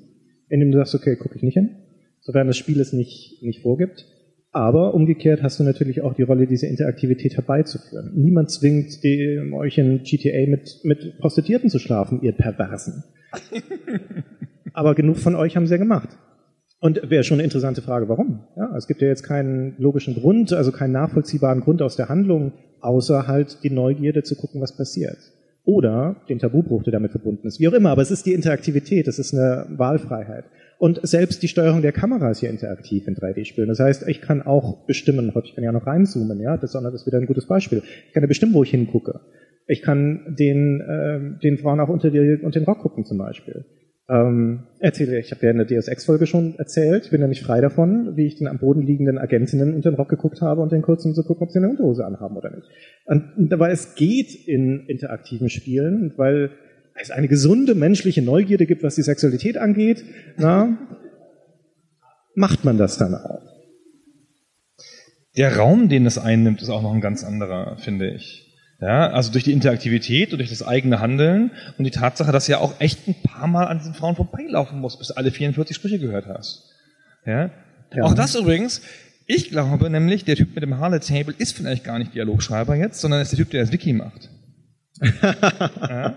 [0.49, 1.86] indem du sagst, okay, gucke ich nicht hin,
[2.27, 4.05] sofern das Spiel es nicht, nicht vorgibt.
[4.53, 8.13] Aber umgekehrt hast du natürlich auch die Rolle, diese Interaktivität herbeizuführen.
[8.15, 13.05] Niemand zwingt die, euch in GTA mit, mit Prostituierten zu schlafen, ihr Perversen.
[14.73, 16.09] Aber genug von euch haben es ja gemacht.
[16.81, 18.45] Und wäre schon eine interessante Frage, warum?
[18.57, 22.53] Ja, es gibt ja jetzt keinen logischen Grund, also keinen nachvollziehbaren Grund aus der Handlung,
[22.81, 25.19] außer halt die Neugierde zu gucken, was passiert.
[25.65, 27.61] Oder den Tabubruch, der damit verbunden ist.
[27.61, 30.45] Wie auch immer, aber es ist die Interaktivität, es ist eine Wahlfreiheit.
[30.79, 33.69] Und selbst die Steuerung der Kamera ist ja interaktiv in 3D-Spielen.
[33.69, 37.19] Das heißt, ich kann auch bestimmen, ich kann ja noch reinzoomen, ja, das ist wieder
[37.19, 37.83] ein gutes Beispiel.
[38.09, 39.21] Ich kann ja bestimmen, wo ich hingucke.
[39.67, 43.65] Ich kann den, äh, den Frauen auch unter, die, unter den Rock gucken zum Beispiel.
[44.09, 47.61] Ähm, erzähle, ich habe ja in der Deus Ex-Folge schon erzählt, bin ja nicht frei
[47.61, 50.83] davon, wie ich den am Boden liegenden Agentinnen unter den Rock geguckt habe und den
[50.83, 52.69] kurzen zu gucken, ob sie eine Unterhose anhaben oder nicht.
[53.07, 56.51] Und, dabei es geht in interaktiven Spielen, weil
[57.01, 60.05] es eine gesunde menschliche Neugierde gibt, was die Sexualität angeht,
[60.37, 60.79] na,
[62.35, 63.43] macht man das dann auch.
[65.37, 68.47] Der Raum, den es einnimmt, ist auch noch ein ganz anderer, finde ich.
[68.81, 72.53] Ja, also durch die Interaktivität und durch das eigene Handeln und die Tatsache, dass du
[72.53, 75.75] ja auch echt ein paar Mal an diesen Frauen vorbeilaufen musst, bis du alle 44
[75.75, 76.65] Sprüche gehört hast.
[77.25, 77.51] Ja?
[77.95, 78.03] Ja.
[78.03, 78.83] Auch das übrigens,
[79.27, 83.01] ich glaube nämlich, der Typ mit dem Harlot Table ist vielleicht gar nicht Dialogschreiber jetzt,
[83.01, 84.31] sondern ist der Typ, der das Wiki macht.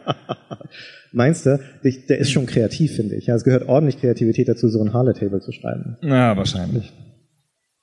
[1.11, 1.59] Meinst du?
[1.83, 3.25] Ich- Der ist schon kreativ, finde ich.
[3.27, 5.97] Ja, es gehört ordentlich Kreativität dazu, so ein Harlot-Table zu schreiben.
[6.01, 6.91] Na, wahrscheinlich.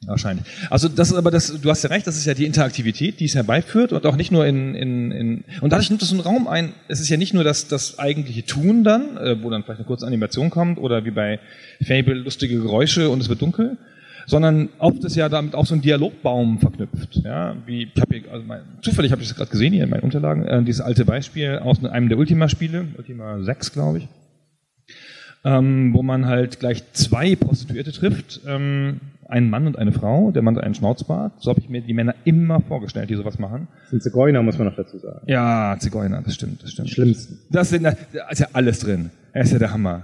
[0.07, 0.45] Wahrscheinlich.
[0.71, 3.25] Also das ist aber das, du hast ja recht, das ist ja die Interaktivität, die
[3.25, 6.47] es herbeiführt und auch nicht nur in, in, in und dadurch nimmt es einen Raum
[6.47, 9.81] ein, es ist ja nicht nur das, das eigentliche Tun dann, äh, wo dann vielleicht
[9.81, 11.41] eine kurze Animation kommt oder wie bei
[11.83, 13.79] Fable lustige Geräusche und es wird dunkel,
[14.27, 17.17] sondern oft ist ja damit auch so ein Dialogbaum verknüpft.
[17.25, 19.91] Ja, wie ich habe hier, also mein, zufällig habe ich das gerade gesehen hier in
[19.91, 24.09] meinen Unterlagen, äh, dieses alte Beispiel aus einem der Ultima-Spiele, Ultima 6, glaube ich,
[25.45, 30.43] ähm, wo man halt gleich zwei Prostituierte trifft, ähm, einen Mann und eine Frau, der
[30.43, 31.43] Mann hat einen Schnauzbart.
[31.43, 33.69] So habe ich mir die Männer immer vorgestellt, die sowas machen.
[33.83, 35.21] Das sind Zigeuner, muss man noch dazu sagen.
[35.27, 36.91] Ja, Zigeuner, das stimmt, das stimmt.
[36.91, 37.39] Schlimmsten.
[37.51, 37.95] Das sind, da
[38.31, 39.11] ist ja alles drin.
[39.33, 40.03] Er ist ja der Hammer.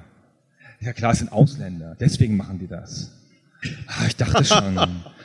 [0.80, 3.12] Ja klar, es sind Ausländer, deswegen machen die das.
[3.86, 4.78] Ah, ich dachte schon.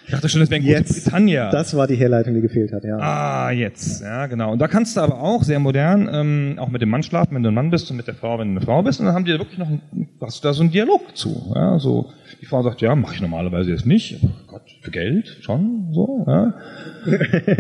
[0.06, 1.52] Ich dachte schon, das wäre in Jetzt, Großbritannien.
[1.52, 2.98] das war die Herleitung, die gefehlt hat, ja.
[2.98, 4.54] Ah, jetzt, ja, genau.
[4.54, 7.44] Und da kannst du aber auch sehr modern ähm, auch mit dem Mann schlafen, wenn
[7.44, 9.02] du ein Mann bist und mit der Frau, wenn du eine Frau bist.
[9.02, 9.82] Und dann haben die da wirklich noch, einen,
[10.22, 11.52] hast du da so einen Dialog zu.
[11.54, 12.10] Ja, so
[12.40, 14.20] die Frau sagt, ja, mache ich normalerweise jetzt nicht.
[14.24, 16.24] Oh Gott, für Geld schon, so.
[16.26, 16.54] Ja.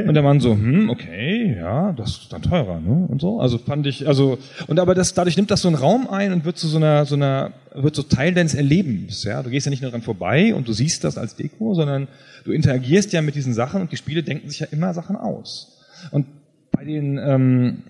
[0.07, 3.05] Und der Mann so, hm, okay, ja, das ist dann teurer, ne?
[3.09, 3.41] Und so.
[3.41, 6.45] Also fand ich, also und aber das dadurch nimmt das so einen Raum ein und
[6.45, 9.25] wird zu so einer, so einer, wird so Teil deines Erlebens.
[9.25, 12.07] Ja, du gehst ja nicht nur dran vorbei und du siehst das als Deko, sondern
[12.45, 15.83] du interagierst ja mit diesen Sachen und die Spiele denken sich ja immer Sachen aus.
[16.11, 16.27] Und
[16.71, 17.83] bei den ähm,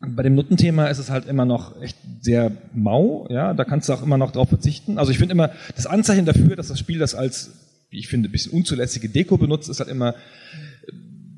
[0.00, 3.92] bei dem Nuttenthema ist es halt immer noch echt sehr mau, ja, da kannst du
[3.92, 4.98] auch immer noch drauf verzichten.
[4.98, 8.28] Also ich finde immer, das Anzeichen dafür, dass das Spiel das als, wie ich finde,
[8.28, 10.14] ein bisschen unzulässige Deko benutzt, ist halt immer,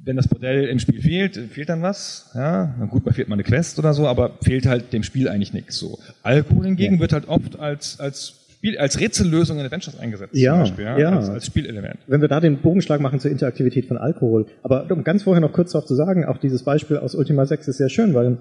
[0.04, 3.34] wenn das Modell im Spiel fehlt, fehlt dann was, ja, na gut, mal fehlt mal
[3.34, 5.98] eine Quest oder so, aber fehlt halt dem Spiel eigentlich nichts, so.
[6.22, 7.00] Alkohol hingegen Ja.
[7.00, 10.98] wird halt oft als, als Spiel, als Rätsellösung in Adventures eingesetzt, Ja, zum Beispiel, ja,
[10.98, 11.16] ja.
[11.18, 11.98] Als, als Spielelement.
[12.06, 14.46] Wenn wir da den Bogenschlag machen zur Interaktivität von Alkohol.
[14.62, 17.68] Aber um ganz vorher noch kurz darauf zu sagen, auch dieses Beispiel aus Ultima 6
[17.68, 18.38] ist sehr schön, weil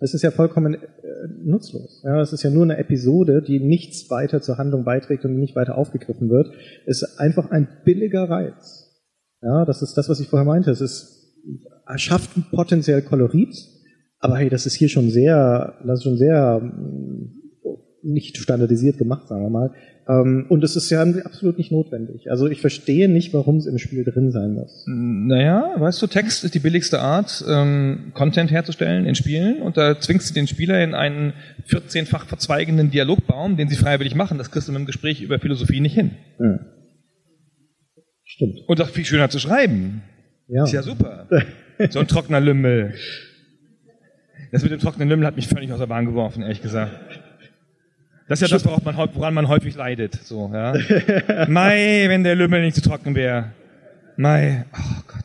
[0.00, 0.78] es ist ja vollkommen äh,
[1.42, 2.02] nutzlos.
[2.04, 5.56] Ja, es ist ja nur eine Episode, die nichts weiter zur Handlung beiträgt und nicht
[5.56, 6.48] weiter aufgegriffen wird.
[6.86, 8.88] Es ist einfach ein billiger Reiz.
[9.42, 10.70] Ja, das ist das, was ich vorher meinte.
[10.70, 11.36] Es ist,
[11.86, 13.54] erschafft potenziell Kolorit,
[14.18, 17.38] aber hey, das ist hier schon sehr, das ist schon sehr mm,
[18.02, 19.72] nicht standardisiert gemacht, sagen wir mal.
[20.08, 22.30] Ähm, und es ist ja absolut nicht notwendig.
[22.30, 24.84] Also ich verstehe nicht, warum es im Spiel drin sein muss.
[24.86, 30.00] Naja, weißt du, Text ist die billigste Art, ähm, Content herzustellen in Spielen und da
[30.00, 31.34] zwingst du den Spieler in einen
[31.68, 34.38] 14-fach verzweigenden Dialogbaum, den sie freiwillig machen.
[34.38, 36.12] Das kriegst du mit dem Gespräch über Philosophie nicht hin.
[36.40, 36.58] Ja.
[38.24, 38.60] Stimmt.
[38.66, 40.02] Und auch viel schöner zu schreiben.
[40.48, 40.64] Ja.
[40.64, 41.28] Ist ja super.
[41.90, 42.94] So ein trockener Lümmel.
[44.50, 47.20] Das mit dem trockenen Lümmel hat mich völlig aus der Bahn geworfen, ehrlich gesagt.
[48.28, 50.14] Das ist ja das, worauf man, woran man häufig leidet.
[50.14, 50.72] So, ja.
[51.48, 53.52] Mai, wenn der Lümmel nicht zu trocken wäre.
[54.16, 55.24] Mai, oh Gott.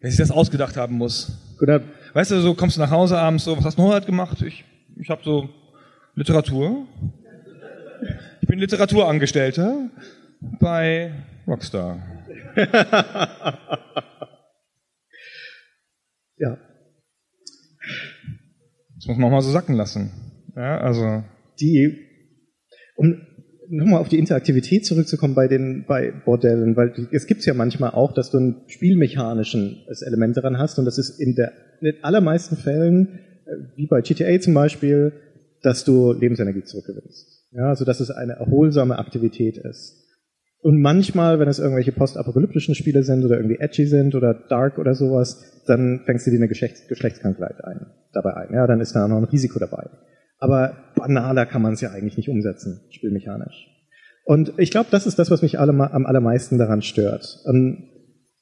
[0.00, 1.36] Wer sich das ausgedacht haben muss.
[1.58, 1.82] Gut, dann-
[2.14, 4.40] Weißt du, so kommst du nach Hause abends, so, was hast du heute gemacht?
[4.42, 4.64] Ich,
[5.00, 5.48] ich habe so
[6.14, 6.86] Literatur.
[8.40, 9.88] Ich bin Literaturangestellter
[10.60, 11.12] bei
[11.46, 11.98] Rockstar.
[16.38, 16.56] ja.
[18.96, 20.10] Das muss man auch mal so sacken lassen.
[20.56, 21.24] Ja, also.
[21.60, 22.07] die,
[22.98, 23.20] um
[23.70, 28.12] nochmal auf die Interaktivität zurückzukommen bei den bei Bordellen, weil es gibt's ja manchmal auch,
[28.12, 32.56] dass du ein spielmechanischen Element daran hast und das ist in der in den allermeisten
[32.56, 35.12] Fällen, äh, wie bei GTA zum Beispiel,
[35.62, 37.46] dass du Lebensenergie zurückgewinnst.
[37.52, 40.04] Ja, also dass es eine erholsame Aktivität ist.
[40.60, 44.94] Und manchmal, wenn es irgendwelche postapokalyptischen Spiele sind oder irgendwie edgy sind oder dark oder
[44.94, 48.52] sowas, dann fängst du dir eine Geschlechts Geschlechtskrankheit ein, dabei ein.
[48.52, 49.88] Ja, dann ist da noch ein Risiko dabei.
[50.38, 53.66] Aber banaler kann man es ja eigentlich nicht umsetzen, spielmechanisch.
[54.24, 57.40] Und ich glaube, das ist das, was mich alle, am allermeisten daran stört.
[57.44, 57.88] Und,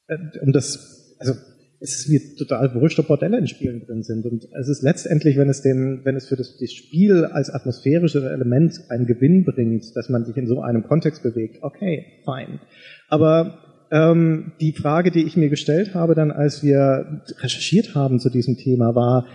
[0.09, 1.35] äh, und das, also
[1.81, 4.25] es ist mir total wurscht, ob Bordelle in Spielen drin sind.
[4.27, 8.25] Und es ist letztendlich, wenn es dem, wenn es für das, das Spiel als atmosphärisches
[8.25, 12.61] Element einen Gewinn bringt, dass man sich in so einem Kontext bewegt, okay, fine.
[13.09, 13.59] Aber
[13.91, 18.57] ähm, die Frage, die ich mir gestellt habe, dann als wir recherchiert haben zu diesem
[18.57, 19.27] Thema, war,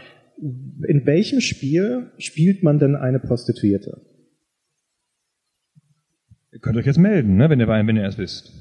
[0.41, 4.01] in welchem Spiel spielt man denn eine Prostituierte?
[6.51, 8.51] Ihr könnt euch jetzt melden, ne, wenn ihr, wenn ihr es wisst.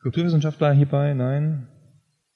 [0.00, 1.12] Kulturwissenschaftler hierbei?
[1.12, 1.66] Nein?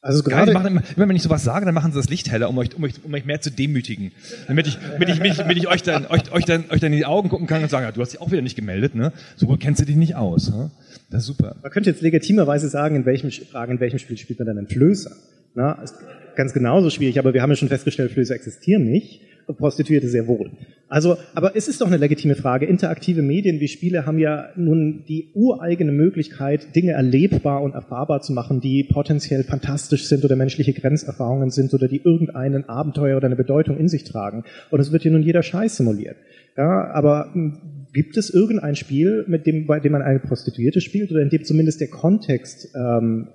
[0.04, 2.48] Also Gerade gerade, machen, immer wenn ich sowas sage, dann machen sie das Licht heller,
[2.48, 4.10] um euch, um euch, um euch mehr zu demütigen.
[4.48, 6.98] Damit ich, damit ich, mich, damit ich euch, dann, euch, euch, dann, euch dann in
[6.98, 9.12] die Augen gucken kann und sagen, ja, du hast dich auch wieder nicht gemeldet, ne?
[9.36, 10.50] So kennst du dich nicht aus.
[10.50, 10.72] Ne?
[11.08, 11.54] Das ist super.
[11.62, 14.66] man könnte jetzt legitimerweise sagen, in welchem, fragen, in welchem Spiel spielt man denn einen
[14.66, 15.12] Flößer?
[15.54, 15.94] Na, ist
[16.34, 19.20] ganz genauso schwierig, aber wir haben ja schon festgestellt, Flößer existieren nicht.
[19.46, 20.50] Prostituierte sehr wohl.
[20.88, 22.66] Also, aber es ist doch eine legitime Frage.
[22.66, 28.32] Interaktive Medien wie Spiele haben ja nun die ureigene Möglichkeit, Dinge erlebbar und erfahrbar zu
[28.32, 33.36] machen, die potenziell fantastisch sind oder menschliche Grenzerfahrungen sind oder die irgendeinen Abenteuer oder eine
[33.36, 34.44] Bedeutung in sich tragen.
[34.70, 36.16] Und es wird hier nun jeder Scheiß simuliert.
[36.56, 41.10] Ja, aber hm, gibt es irgendein Spiel, mit dem, bei dem man eine Prostituierte spielt
[41.10, 43.28] oder in dem zumindest der Kontext ähm,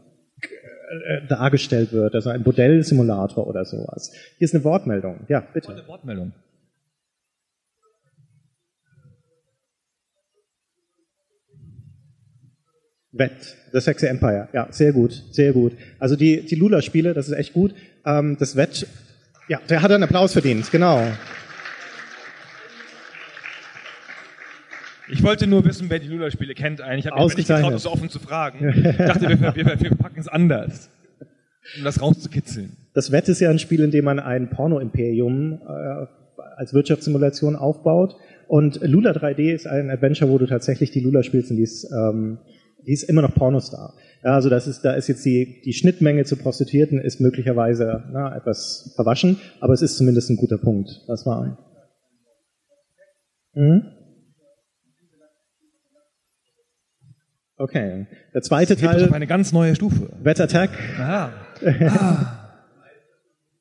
[0.88, 4.12] äh, dargestellt wird, also ein Modellsimulator oder sowas.
[4.38, 5.26] Hier ist eine Wortmeldung.
[5.28, 5.70] Ja, bitte.
[5.70, 6.34] Eine Wortmeldung.
[13.12, 14.48] Wett, The Sexy Empire.
[14.54, 15.74] Ja, sehr gut, sehr gut.
[16.00, 17.74] Also die, die Lula-Spiele, das ist echt gut.
[18.06, 18.88] Ähm, das Wett,
[19.48, 21.02] ja, der hat einen Applaus verdient, genau.
[25.10, 27.06] Ich wollte nur wissen, wer die Lula-Spiele kennt eigentlich.
[27.06, 28.74] Ich habe mir nicht getraut, das so offen zu fragen.
[28.90, 30.90] Ich dachte, wir, wir, wir packen es anders,
[31.78, 32.78] um das rauszukitzeln.
[32.94, 36.06] Das Wett ist ja ein Spiel, in dem man ein Porno-Imperium äh,
[36.58, 38.16] als Wirtschaftssimulation aufbaut.
[38.48, 41.90] Und Lula 3D ist ein Adventure, wo du tatsächlich die Lula spielst und die ist,
[41.92, 42.40] ähm,
[42.86, 43.94] die ist immer noch Pornostar.
[44.24, 48.36] Ja, also das ist, da ist jetzt die, die Schnittmenge zu Prostituierten ist möglicherweise na,
[48.36, 51.04] etwas verwaschen, aber es ist zumindest ein guter Punkt.
[51.08, 51.58] Das war ein.
[53.54, 53.97] Mhm.
[57.58, 58.06] Okay.
[58.34, 59.14] Der zweite das Teil.
[59.14, 60.10] eine ganz neue Stufe.
[60.22, 60.70] Wet Attack.
[61.00, 61.34] Aha.
[61.90, 62.48] ah.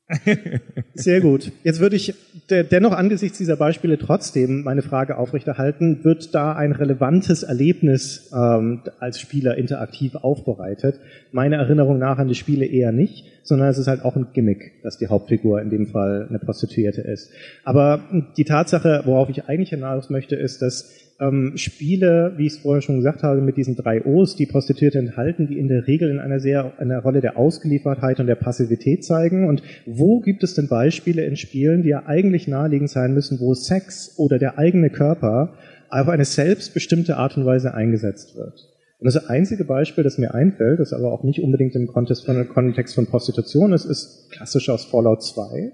[0.93, 1.51] Sehr gut.
[1.63, 2.13] Jetzt würde ich
[2.49, 9.19] dennoch angesichts dieser Beispiele trotzdem meine Frage aufrechterhalten, wird da ein relevantes Erlebnis ähm, als
[9.19, 10.99] Spieler interaktiv aufbereitet?
[11.31, 14.81] Meine Erinnerung nach an die Spiele eher nicht, sondern es ist halt auch ein Gimmick,
[14.83, 17.31] dass die Hauptfigur in dem Fall eine Prostituierte ist.
[17.63, 18.01] Aber
[18.35, 22.81] die Tatsache, worauf ich eigentlich hinaus möchte, ist, dass ähm, Spiele, wie ich es vorher
[22.81, 26.19] schon gesagt habe, mit diesen drei O's, die Prostituierte enthalten, die in der Regel in
[26.19, 29.47] einer sehr einer Rolle der Ausgeliefertheit und der Passivität zeigen.
[29.47, 33.53] Und wo gibt es denn Beispiele in Spielen, die ja eigentlich naheliegend sein müssen, wo
[33.53, 35.53] Sex oder der eigene Körper
[35.89, 38.76] auf eine selbstbestimmte Art und Weise eingesetzt wird?
[38.99, 42.47] Und das einzige Beispiel, das mir einfällt, das aber auch nicht unbedingt im Kontext von,
[42.49, 45.71] Kontext von Prostitution ist, ist klassisch aus Fallout 2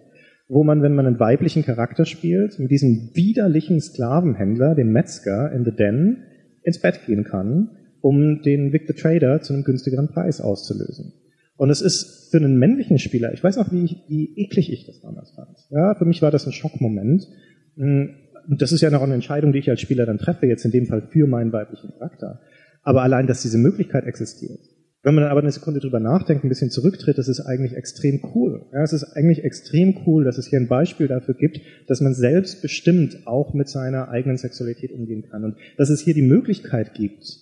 [0.47, 5.65] wo man, wenn man einen weiblichen Charakter spielt, mit diesem widerlichen Sklavenhändler, dem Metzger in
[5.65, 6.23] The Den,
[6.63, 7.71] ins Bett gehen kann,
[8.01, 11.13] um den Vic the Trader zu einem günstigeren Preis auszulösen.
[11.55, 15.01] Und es ist für einen männlichen Spieler, ich weiß auch, wie, wie eklig ich das
[15.01, 15.57] damals fand.
[15.69, 17.27] Ja, für mich war das ein Schockmoment.
[17.75, 18.17] Und
[18.47, 20.87] das ist ja noch eine Entscheidung, die ich als Spieler dann treffe, jetzt in dem
[20.87, 22.41] Fall für meinen weiblichen Charakter.
[22.83, 24.59] Aber allein, dass diese Möglichkeit existiert,
[25.03, 28.21] wenn man dann aber eine Sekunde drüber nachdenkt, ein bisschen zurücktritt, das ist eigentlich extrem
[28.33, 28.65] cool.
[28.71, 32.13] Ja, es ist eigentlich extrem cool, dass es hier ein Beispiel dafür gibt, dass man
[32.13, 35.43] selbstbestimmt auch mit seiner eigenen Sexualität umgehen kann.
[35.43, 37.37] Und dass es hier die Möglichkeit gibt,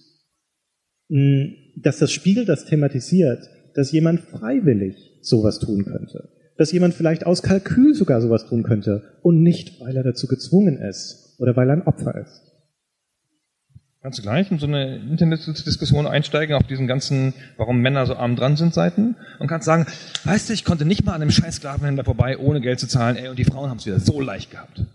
[1.76, 6.30] dass das Spiel das thematisiert, dass jemand freiwillig sowas tun könnte.
[6.58, 10.78] Dass jemand vielleicht aus Kalkül sogar sowas tun könnte und nicht, weil er dazu gezwungen
[10.78, 12.51] ist oder weil er ein Opfer ist.
[14.02, 18.36] Kannst du gleich in so eine Internetdiskussion einsteigen auf diesen ganzen, warum Männer so arm
[18.36, 19.86] dran sind Seiten und kannst sagen,
[20.24, 23.16] weißt du, ich konnte nicht mal an einem scheiß Sklavenhändler vorbei, ohne Geld zu zahlen,
[23.16, 24.86] ey, und die Frauen haben es wieder so leicht gehabt.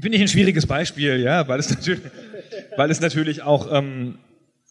[0.00, 2.00] Finde ich ein schwieriges Beispiel, ja, weil es natürlich,
[2.76, 4.18] weil es natürlich auch ähm,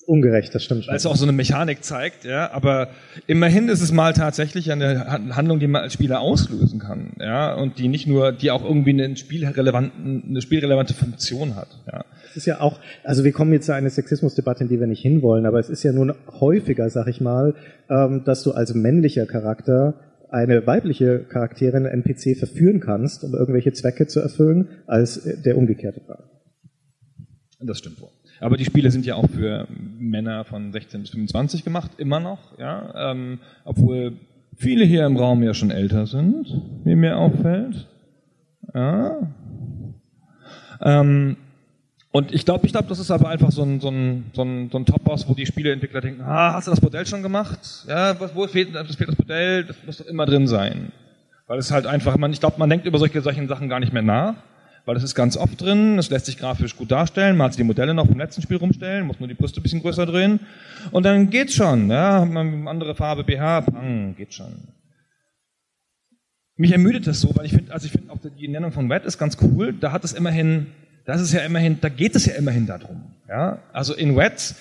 [0.07, 0.91] ungerecht, das stimmt schon.
[0.91, 2.89] Weil es auch so eine Mechanik zeigt, ja, aber
[3.27, 7.79] immerhin ist es mal tatsächlich eine Handlung, die man als Spieler auslösen kann, ja, und
[7.79, 12.05] die nicht nur, die auch irgendwie eine, spielrelevanten, eine spielrelevante Funktion hat, ja.
[12.29, 15.01] Es ist ja auch, also wir kommen jetzt zu einer Sexismusdebatte, in die wir nicht
[15.01, 17.55] hinwollen, aber es ist ja nun häufiger, sag ich mal,
[17.89, 19.93] ähm, dass du als männlicher Charakter
[20.29, 26.23] eine weibliche Charakterin, NPC, verführen kannst, um irgendwelche Zwecke zu erfüllen, als der umgekehrte Fall.
[27.61, 28.09] Das stimmt wohl.
[28.39, 29.67] Aber die Spiele sind ja auch für
[29.97, 34.13] Männer von 16 bis 25 gemacht, immer noch, ja, ähm, obwohl
[34.55, 37.87] viele hier im Raum ja schon älter sind, wie mir auffällt.
[38.73, 39.17] Ja.
[40.81, 41.37] Ähm,
[42.11, 44.69] und ich glaube, ich glaube, das ist aber einfach so ein, so ein, so ein,
[44.71, 47.85] so ein Top-Boss, wo die Spieleentwickler denken, ah, hast du das Modell schon gemacht?
[47.87, 49.65] Ja, wo fehlt, das fehlt das Modell?
[49.65, 50.91] Das muss doch immer drin sein.
[51.47, 53.93] Weil es halt einfach, man, ich glaube, man denkt über solche, solche Sachen gar nicht
[53.93, 54.35] mehr nach
[54.85, 57.63] weil das ist ganz oft drin, es lässt sich grafisch gut darstellen, man hat die
[57.63, 60.39] Modelle noch vom letzten Spiel rumstellen, muss nur die Brüste ein bisschen größer drehen
[60.91, 64.69] und dann geht's schon, ja, andere Farbe, BH, pang, geht schon.
[66.57, 69.05] Mich ermüdet das so, weil ich finde, also ich finde auch die Nennung von Wet
[69.05, 70.67] ist ganz cool, da hat es immerhin,
[71.05, 74.55] das ist ja immerhin, da geht es ja immerhin darum, ja, also in Wet,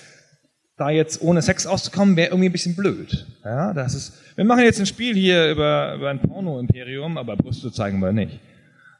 [0.77, 3.25] da jetzt ohne Sex auszukommen, wäre irgendwie ein bisschen blöd.
[3.45, 7.71] Ja, das ist, wir machen jetzt ein Spiel hier über, über ein Porno-Imperium, aber Brüste
[7.71, 8.39] zeigen wir nicht.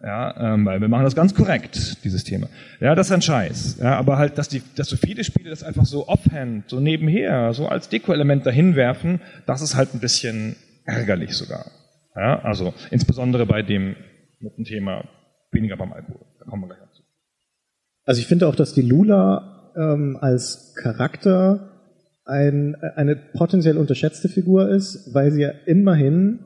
[0.05, 2.47] Ja, ähm, weil wir machen das ganz korrekt, dieses Thema.
[2.79, 3.79] Ja, das ist ein Scheiß.
[3.79, 7.55] Ja, aber halt, dass, die, dass so viele Spiele das einfach so offhand, so nebenher,
[7.55, 11.71] so als Deko-Element dahin werfen, das ist halt ein bisschen ärgerlich sogar.
[12.15, 13.95] Ja, also insbesondere bei dem
[14.39, 15.05] mit dem Thema
[15.51, 16.23] weniger beim Alkohol.
[16.37, 17.01] Da kommen wir gleich dazu.
[18.03, 21.71] Also ich finde auch, dass die Lula ähm, als Charakter
[22.25, 26.45] ein, eine potenziell unterschätzte Figur ist, weil sie ja immerhin,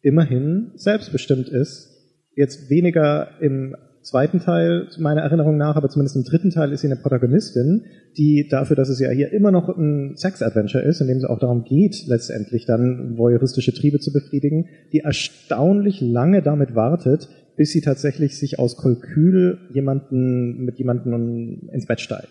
[0.00, 1.90] immerhin selbstbestimmt ist
[2.34, 6.86] Jetzt weniger im zweiten Teil meiner Erinnerung nach, aber zumindest im dritten Teil ist sie
[6.86, 7.84] eine Protagonistin,
[8.16, 11.38] die dafür, dass es ja hier immer noch ein Sex-Adventure ist, in dem es auch
[11.38, 17.82] darum geht, letztendlich dann voyeuristische Triebe zu befriedigen, die erstaunlich lange damit wartet, bis sie
[17.82, 22.28] tatsächlich sich aus Kalkül jemanden, mit jemandem ins Bett steigt.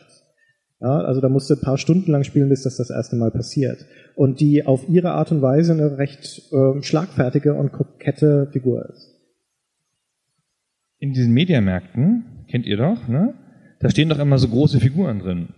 [0.82, 3.32] Ja, also da musst du ein paar Stunden lang spielen, bis das das erste Mal
[3.32, 3.86] passiert.
[4.16, 9.19] Und die auf ihre Art und Weise eine recht äh, schlagfertige und kokette Figur ist.
[11.00, 13.34] In diesen Mediamärkten, kennt ihr doch, ne?
[13.80, 15.50] Da stehen doch immer so große Figuren drin.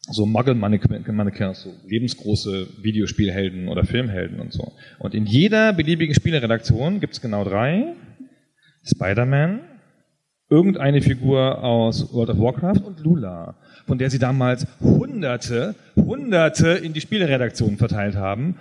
[0.00, 4.72] So Muggle-Mannequins, so lebensgroße Videospielhelden oder Filmhelden und so.
[4.98, 7.94] Und in jeder beliebigen Spieleredaktion gibt's genau drei.
[8.84, 9.60] Spider-Man,
[10.48, 16.94] irgendeine Figur aus World of Warcraft und Lula, von der sie damals Hunderte, Hunderte in
[16.94, 18.56] die Spieleredaktionen verteilt haben.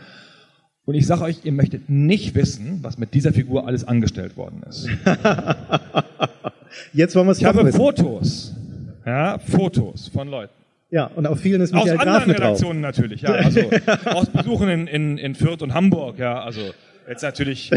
[0.88, 4.64] Und ich sage euch, ihr möchtet nicht wissen, was mit dieser Figur alles angestellt worden
[4.70, 4.88] ist.
[6.94, 7.78] Jetzt wollen wir es Ich habe wissen.
[7.78, 8.56] Fotos,
[9.06, 10.54] ja, Fotos von Leuten.
[10.90, 12.46] Ja, und auf vielen ist Aus Michael Graf anderen mit drauf.
[12.46, 13.32] Redaktionen natürlich, ja.
[13.32, 13.60] Also
[14.06, 16.42] aus Besuchen in, in, in Fürth und Hamburg, ja.
[16.42, 16.62] Also
[17.06, 17.70] jetzt natürlich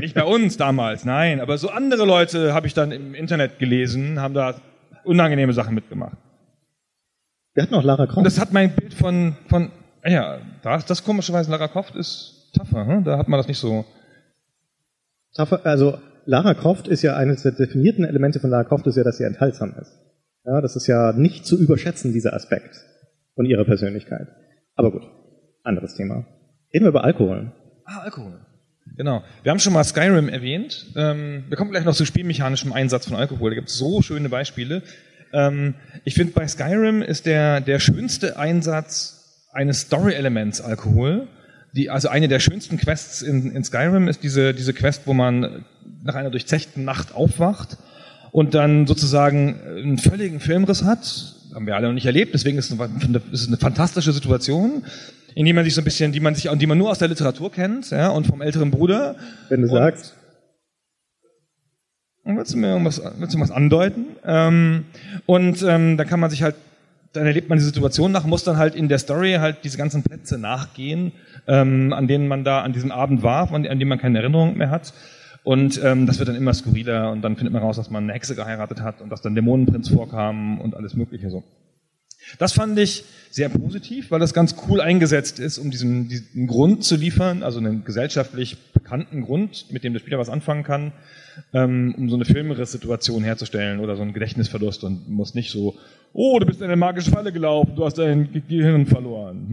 [0.00, 1.40] nicht bei uns damals, nein.
[1.40, 4.54] Aber so andere Leute habe ich dann im Internet gelesen, haben da
[5.02, 6.16] unangenehme Sachen mitgemacht.
[7.54, 8.26] Wir hatten auch Lara Und Croft.
[8.26, 9.72] das hat mein Bild von, von
[10.06, 13.04] ja, das, das komischerweise Lara Croft ist tougher, hm?
[13.04, 13.84] da hat man das nicht so.
[15.36, 19.04] Tougher- Also Lara Croft ist ja eines der definierten Elemente von Lara Croft ist ja,
[19.04, 19.92] dass sie enthaltsam ist.
[20.46, 22.76] Ja, das ist ja nicht zu überschätzen, dieser Aspekt
[23.34, 24.28] von ihrer Persönlichkeit.
[24.76, 25.02] Aber gut,
[25.62, 26.26] anderes Thema.
[26.72, 27.52] Reden wir über Alkohol.
[27.84, 28.40] Ah, Alkohol.
[28.96, 29.22] Genau.
[29.42, 30.92] Wir haben schon mal Skyrim erwähnt.
[30.96, 33.50] Ähm, wir kommen gleich noch zu spielmechanischem Einsatz von Alkohol.
[33.50, 34.82] Da gibt es so schöne Beispiele.
[35.32, 35.74] Ähm,
[36.04, 41.28] ich finde, bei Skyrim ist der, der schönste Einsatz eines Story-Elements Alkohol.
[41.74, 45.64] Die, also eine der schönsten Quests in, in Skyrim ist diese, diese Quest, wo man
[46.04, 47.78] nach einer durchzechten Nacht aufwacht
[48.30, 51.34] und dann sozusagen einen völligen Filmriss hat.
[51.52, 54.84] Haben wir alle noch nicht erlebt, deswegen ist es eine, ist eine fantastische Situation,
[55.34, 57.08] in die man sich so ein bisschen, die man sich, die man nur aus der
[57.08, 59.16] Literatur kennt, ja, und vom älteren Bruder.
[59.48, 60.14] Wenn du Und- sagst,
[62.26, 64.06] Willst du mir irgendwas, willst du was andeuten?
[64.24, 64.86] Ähm,
[65.26, 66.54] und ähm, da kann man sich halt,
[67.14, 70.02] dann erlebt man die Situation nach, muss dann halt in der Story halt diese ganzen
[70.02, 71.12] Plätze nachgehen,
[71.46, 74.70] ähm, an denen man da an diesem Abend war, an, denen man keine Erinnerung mehr
[74.70, 74.92] hat.
[75.44, 78.14] Und ähm, das wird dann immer skurriler und dann findet man raus, dass man eine
[78.14, 81.44] Hexe geheiratet hat und dass dann Dämonenprinz vorkam und alles Mögliche so.
[82.38, 86.82] Das fand ich sehr positiv, weil das ganz cool eingesetzt ist, um diesen, diesen Grund
[86.82, 90.92] zu liefern, also einen gesellschaftlich bekannten Grund, mit dem der Spieler was anfangen kann,
[91.52, 95.76] ähm, um so eine Filmriss-Situation herzustellen oder so einen Gedächtnisverlust und muss nicht so,
[96.14, 99.46] oh, du bist in eine magische Falle gelaufen, du hast dein Ge- Gehirn verloren.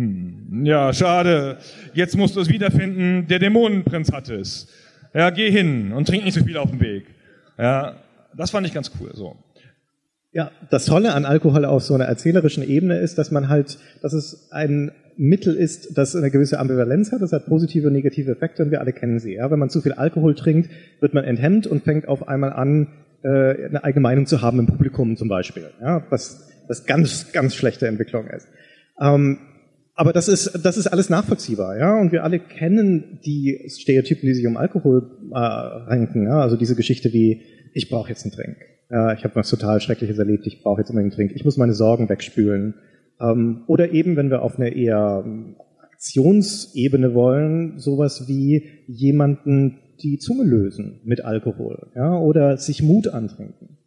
[0.50, 0.66] Hm.
[0.66, 1.58] Ja, schade.
[1.94, 4.68] Jetzt musst du es wiederfinden, der Dämonenprinz hat es.
[5.14, 7.04] Ja, geh hin und trink nicht so viel auf dem Weg.
[7.58, 7.96] Ja,
[8.38, 9.36] das fand ich ganz cool, so.
[10.32, 14.14] Ja, das Tolle an Alkohol auf so einer erzählerischen Ebene ist, dass man halt, dass
[14.14, 17.22] es ein Mittel ist, das eine gewisse Ambivalenz hat.
[17.22, 19.34] Das hat positive und negative Effekte und wir alle kennen sie.
[19.34, 19.52] Ja?
[19.52, 20.70] Wenn man zu viel Alkohol trinkt,
[21.02, 22.88] wird man enthemmt und fängt auf einmal an,
[23.24, 25.66] äh, eine eigene Meinung zu haben im Publikum zum Beispiel.
[25.82, 26.02] Ja?
[26.10, 28.48] Was, was ganz, ganz schlechte Entwicklung ist.
[29.00, 29.38] Ähm,
[29.94, 32.00] aber das ist, das ist alles nachvollziehbar, ja.
[32.00, 36.26] Und wir alle kennen die Stereotypen, die sich um Alkohol äh, ranken.
[36.26, 36.42] Ja?
[36.42, 37.42] Also diese Geschichte wie,
[37.74, 38.58] ich brauche jetzt einen Drink.
[38.90, 41.32] Ja, ich habe was total Schreckliches erlebt, ich brauche jetzt unbedingt einen Drink.
[41.36, 42.76] Ich muss meine Sorgen wegspülen.
[43.20, 45.56] Ähm, oder eben, wenn wir auf eine eher ähm,
[45.94, 51.92] Aktionsebene wollen, sowas wie jemanden die Zunge lösen mit Alkohol.
[51.96, 52.18] Ja?
[52.18, 53.78] Oder sich Mut antrinken.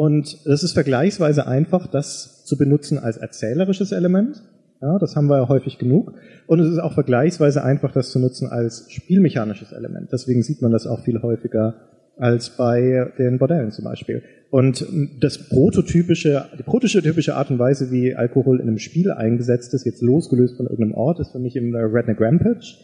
[0.00, 4.42] Und das ist vergleichsweise einfach, das zu benutzen als erzählerisches Element.
[4.80, 6.14] Ja, das haben wir ja häufig genug.
[6.46, 10.08] Und es ist auch vergleichsweise einfach, das zu nutzen als spielmechanisches Element.
[10.10, 11.74] Deswegen sieht man das auch viel häufiger
[12.16, 14.22] als bei den Bordellen zum Beispiel.
[14.50, 14.86] Und
[15.20, 20.00] das prototypische, die prototypische Art und Weise, wie Alkohol in einem Spiel eingesetzt ist, jetzt
[20.00, 22.78] losgelöst von irgendeinem Ort, ist für mich im Redneck Rampage.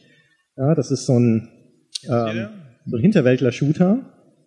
[0.59, 1.49] Ja, das ist so ein,
[2.11, 2.49] ähm,
[2.85, 4.01] so ein Hinterwäldler-Shooter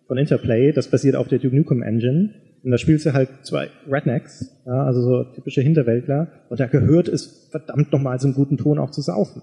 [0.06, 2.30] von Interplay, das basiert auf der Duke Nukem Engine.
[2.62, 6.28] Und da spielst du halt zwei Rednecks, ja, also so typische Hinterwäldler.
[6.50, 9.42] Und da gehört es verdammt nochmal einen guten Ton auch zu saufen.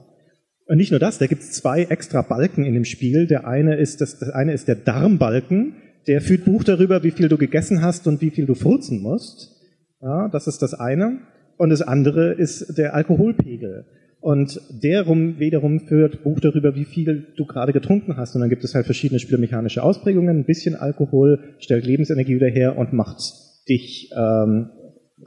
[0.67, 3.25] Und nicht nur das, da gibt es zwei extra Balken in dem Spiel.
[3.25, 5.75] Der eine ist, das, das eine ist der Darmbalken,
[6.07, 9.55] der führt Buch darüber, wie viel du gegessen hast und wie viel du furzen musst.
[10.01, 11.19] Ja, das ist das eine.
[11.57, 13.85] Und das andere ist der Alkoholpegel.
[14.27, 18.35] Und der rum, wiederum führt Buch darüber, wie viel du gerade getrunken hast.
[18.35, 20.39] Und dann gibt es halt verschiedene spielmechanische Ausprägungen.
[20.39, 23.19] Ein bisschen Alkohol stellt Lebensenergie wieder her und macht
[23.69, 24.69] dich ähm,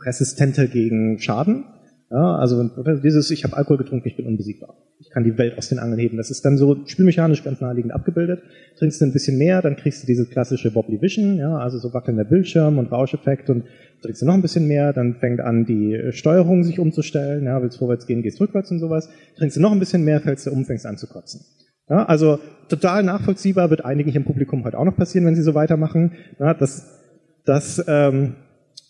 [0.05, 1.65] resistenter gegen Schaden.
[2.11, 2.69] Ja, also
[3.05, 4.75] dieses, ich habe Alkohol getrunken, ich bin unbesiegbar.
[4.99, 6.17] Ich kann die Welt aus den Angeln heben.
[6.17, 8.43] Das ist dann so spielmechanisch ganz naheliegend abgebildet.
[8.79, 11.95] Trinkst du ein bisschen mehr, dann kriegst du diese klassische Wobbly Vision, ja, also so
[11.95, 13.65] wackelnder Bildschirm und Rauscheffekt und
[14.03, 17.79] trinkst du noch ein bisschen mehr, dann fängt an die Steuerung sich umzustellen, ja, willst
[17.79, 19.09] vorwärts gehen, gehst rückwärts und sowas.
[19.37, 21.43] Trinkst du noch ein bisschen mehr, fällst du um, fängst an zu kotzen.
[21.89, 25.55] Ja, also total nachvollziehbar, wird einigen im Publikum heute auch noch passieren, wenn sie so
[25.55, 26.13] weitermachen.
[26.41, 26.99] Ja, das
[27.45, 28.35] das ähm,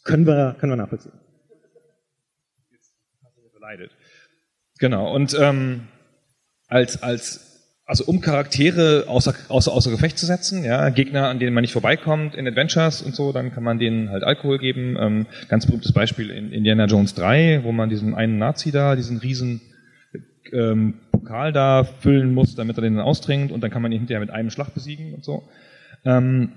[0.05, 1.13] können wir können wir nachvollziehen.
[3.61, 3.91] Leidet.
[4.79, 5.15] Genau.
[5.15, 5.89] Und ähm,
[6.69, 7.51] als als
[7.91, 11.73] also um Charaktere außer, außer, außer Gefecht zu setzen, ja, Gegner, an denen man nicht
[11.73, 14.97] vorbeikommt in Adventures und so, dann kann man denen halt Alkohol geben.
[14.97, 19.19] Ähm, ganz berühmtes Beispiel in Indiana Jones 3, wo man diesen einen Nazi da, diesen
[19.19, 19.61] riesen
[20.53, 23.99] ähm, Pokal da füllen muss, damit er den dann austrinkt und dann kann man ihn
[23.99, 25.49] hinterher mit einem Schlag besiegen und so.
[26.05, 26.53] Ähm,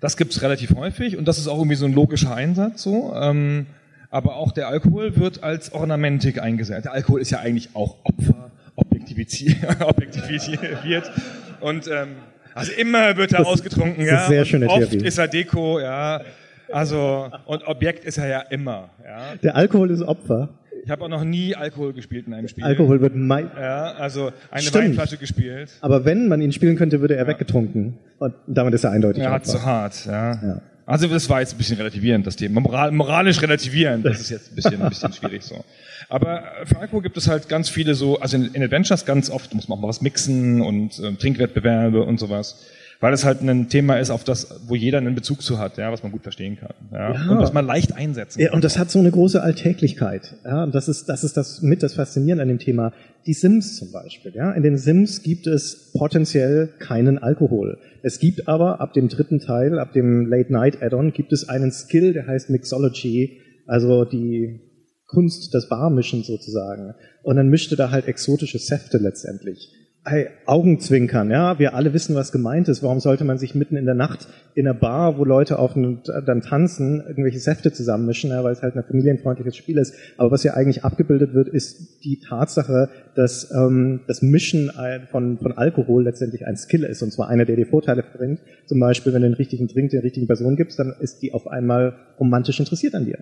[0.00, 3.14] das gibt's relativ häufig und das ist auch irgendwie so ein logischer Einsatz so.
[3.14, 3.66] Ähm,
[4.10, 6.86] aber auch der Alkohol wird als Ornamentik eingesetzt.
[6.86, 11.10] Der Alkohol ist ja eigentlich auch Opfer objektiviert.
[11.60, 12.08] Und ähm,
[12.54, 14.22] also immer wird er das, ausgetrunken, das ja.
[14.22, 15.06] Ist sehr schöne oft Theorie.
[15.06, 16.22] ist er Deko, ja.
[16.70, 18.90] Also und Objekt ist er ja immer.
[19.04, 19.34] Ja.
[19.42, 20.50] Der Alkohol ist Opfer.
[20.84, 22.64] Ich habe auch noch nie Alkohol gespielt in einem Spiel.
[22.64, 24.84] Alkohol wird mei Ja, also eine Stimmt.
[24.84, 25.70] Weinflasche gespielt.
[25.80, 27.28] Aber wenn man ihn spielen könnte, würde er ja.
[27.28, 27.98] weggetrunken.
[28.18, 29.22] Und damit ist er eindeutig.
[29.22, 30.32] Ja, zu hart, ja.
[30.32, 30.60] ja.
[30.88, 32.62] Also das war jetzt ein bisschen relativierend, das Thema.
[32.62, 35.62] Moral, moralisch relativierend, das ist jetzt ein bisschen, ein bisschen schwierig so.
[36.08, 39.52] Aber für Alkohol gibt es halt ganz viele so, also in, in Adventures ganz oft
[39.52, 42.64] muss man auch mal was mixen und äh, Trinkwettbewerbe und sowas
[43.00, 45.92] weil es halt ein Thema ist, auf das, wo jeder einen Bezug zu hat, ja,
[45.92, 47.30] was man gut verstehen kann, ja, ja.
[47.30, 48.46] und was man leicht einsetzen kann.
[48.46, 51.62] Ja, und das hat so eine große Alltäglichkeit, ja, und das ist, das ist das
[51.62, 52.92] mit das Faszinierende an dem Thema.
[53.26, 57.78] Die Sims zum Beispiel, ja, in den Sims gibt es potenziell keinen Alkohol.
[58.02, 61.70] Es gibt aber ab dem dritten Teil, ab dem Late Night Add-on, gibt es einen
[61.70, 64.60] Skill, der heißt Mixology, also die
[65.06, 66.94] Kunst des Barmischen sozusagen.
[67.22, 69.72] Und dann mischte da halt exotische Säfte letztendlich
[70.08, 72.82] hey, Augenzwinkern, ja, wir alle wissen, was gemeint ist.
[72.82, 76.08] Warum sollte man sich mitten in der Nacht in einer Bar, wo Leute auf und
[76.26, 79.94] dann tanzen, irgendwelche Säfte zusammenmischen, ja, weil es halt ein familienfreundliches Spiel ist.
[80.16, 84.70] Aber was ja eigentlich abgebildet wird, ist die Tatsache, dass ähm, das Mischen
[85.10, 88.40] von, von Alkohol letztendlich ein Skill ist, und zwar einer, der dir Vorteile bringt.
[88.66, 91.46] Zum Beispiel, wenn du den richtigen Drink der richtigen Person gibst, dann ist die auf
[91.46, 93.18] einmal romantisch interessiert an dir.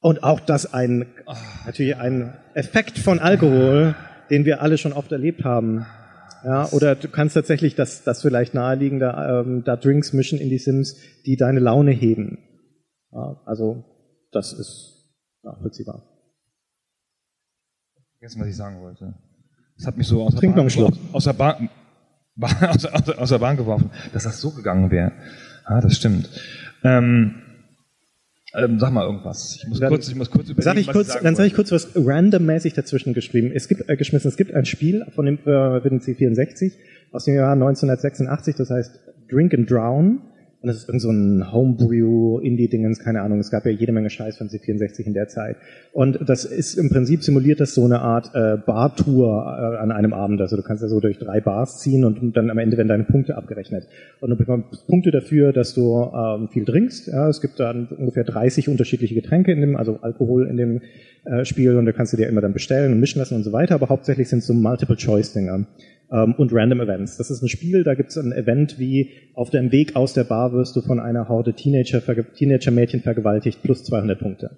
[0.00, 1.06] Und auch das ein,
[1.64, 3.94] natürlich ein Effekt von Alkohol,
[4.30, 5.86] den wir alle schon oft erlebt haben.
[6.44, 10.50] Ja, oder du kannst tatsächlich das, das vielleicht naheliegen, da, ähm, da Drinks mischen in
[10.50, 12.38] die Sims, die deine Laune heben.
[13.12, 13.84] Ja, also
[14.30, 16.02] das ist nachvollziehbar.
[18.18, 19.14] Vergessen, was ich sagen wollte.
[19.78, 21.68] Das hat mich so aus der, Bahn, aus, der Bahn,
[22.68, 25.12] aus, aus, aus der Bahn geworfen, dass das so gegangen wäre.
[25.64, 26.28] Ah, das stimmt.
[26.82, 27.43] Ähm,
[28.56, 29.56] ähm, sag mal irgendwas.
[29.56, 31.54] Ich muss dann, kurz, ich muss kurz überlegen, sag ich kurz, ich Dann sage ich
[31.54, 33.50] kurz was randommäßig dazwischen geschrieben.
[33.54, 34.28] Es gibt äh, geschmissen.
[34.28, 36.72] Es gibt ein Spiel von dem äh, den C64
[37.12, 38.56] aus dem Jahr 1986.
[38.56, 39.00] Das heißt
[39.30, 40.20] Drink and Drown.
[40.64, 43.38] Und das ist irgend so ein Homebrew-Indie-Dingens, keine Ahnung.
[43.38, 45.56] Es gab ja jede Menge Scheiß von C64 in der Zeit.
[45.92, 50.14] Und das ist im Prinzip simuliert das so eine Art äh, Bar-Tour äh, an einem
[50.14, 50.40] Abend.
[50.40, 53.04] Also du kannst ja so durch drei Bars ziehen und dann am Ende werden deine
[53.04, 53.86] Punkte abgerechnet.
[54.22, 57.08] Und du bekommst Punkte dafür, dass du ähm, viel trinkst.
[57.08, 60.80] Ja, es gibt dann ungefähr 30 unterschiedliche Getränke in dem, also Alkohol in dem
[61.26, 63.52] äh, Spiel und da kannst du dir immer dann bestellen und mischen lassen und so
[63.52, 63.74] weiter.
[63.74, 65.66] Aber hauptsächlich sind es so Multiple-Choice-Dinger
[66.10, 67.16] ähm, und Random Events.
[67.16, 70.24] Das ist ein Spiel, da gibt es ein Event wie auf dem Weg aus der
[70.24, 72.00] Bar wirst du von einer Horde Teenager,
[72.34, 74.50] Teenager-Mädchen vergewaltigt plus 200 Punkte.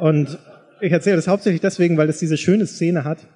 [0.00, 0.38] Und
[0.80, 3.26] ich erzähle das hauptsächlich deswegen, weil es diese schöne Szene hat,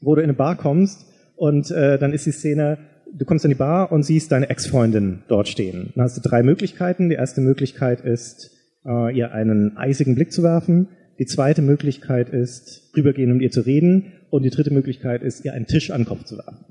[0.00, 2.78] wo du in eine Bar kommst und äh, dann ist die Szene,
[3.12, 5.92] du kommst in die Bar und siehst deine Ex-Freundin dort stehen.
[5.94, 7.08] Dann hast du drei Möglichkeiten.
[7.08, 8.50] Die erste Möglichkeit ist,
[8.84, 10.88] äh, ihr einen eisigen Blick zu werfen.
[11.22, 14.10] Die zweite Möglichkeit ist, rübergehen und um ihr zu reden.
[14.30, 16.64] Und die dritte Möglichkeit ist, ihr einen Tisch an den Kopf zu werfen.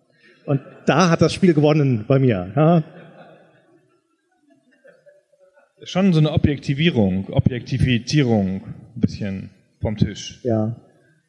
[0.46, 2.52] Und da hat das Spiel gewonnen bei mir.
[2.54, 2.84] Ja.
[5.84, 10.42] Schon so eine Objektivierung, Objektivierung, ein bisschen vom Tisch.
[10.44, 10.76] Ja.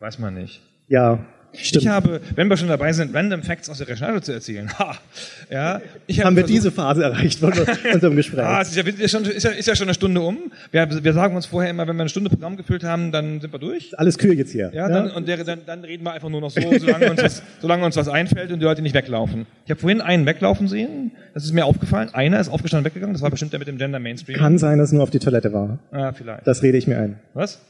[0.00, 0.60] Weiß man nicht.
[0.88, 1.24] Ja,
[1.54, 1.84] Stimmt.
[1.84, 4.70] Ich habe, wenn wir schon dabei sind, Random Facts aus der Recherche zu erzählen.
[4.78, 4.96] Ha,
[5.50, 7.52] ja, ich habe Haben wir diese Phase erreicht von
[7.92, 8.44] unserem Gespräch?
[8.44, 10.38] ah, ist ja, ist, schon, ist, ja, ist ja schon eine Stunde um.
[10.70, 13.52] Wir, wir sagen uns vorher immer, wenn wir eine Stunde Programm gefüllt haben, dann sind
[13.52, 13.98] wir durch.
[13.98, 14.70] Alles kühl jetzt hier.
[14.72, 17.42] Ja, dann, und der, dann, dann reden wir einfach nur noch so, solange uns, was,
[17.60, 19.46] solange uns was einfällt und die Leute nicht weglaufen.
[19.66, 22.08] Ich habe vorhin einen weglaufen sehen, das ist mir aufgefallen.
[22.14, 24.38] Einer ist aufgestanden und weggegangen, das war bestimmt der mit dem Gender Mainstream.
[24.38, 25.78] Kann sein, dass er nur auf die Toilette war.
[25.90, 26.46] Ah, vielleicht.
[26.46, 27.16] Das rede ich mir ein.
[27.34, 27.60] Was?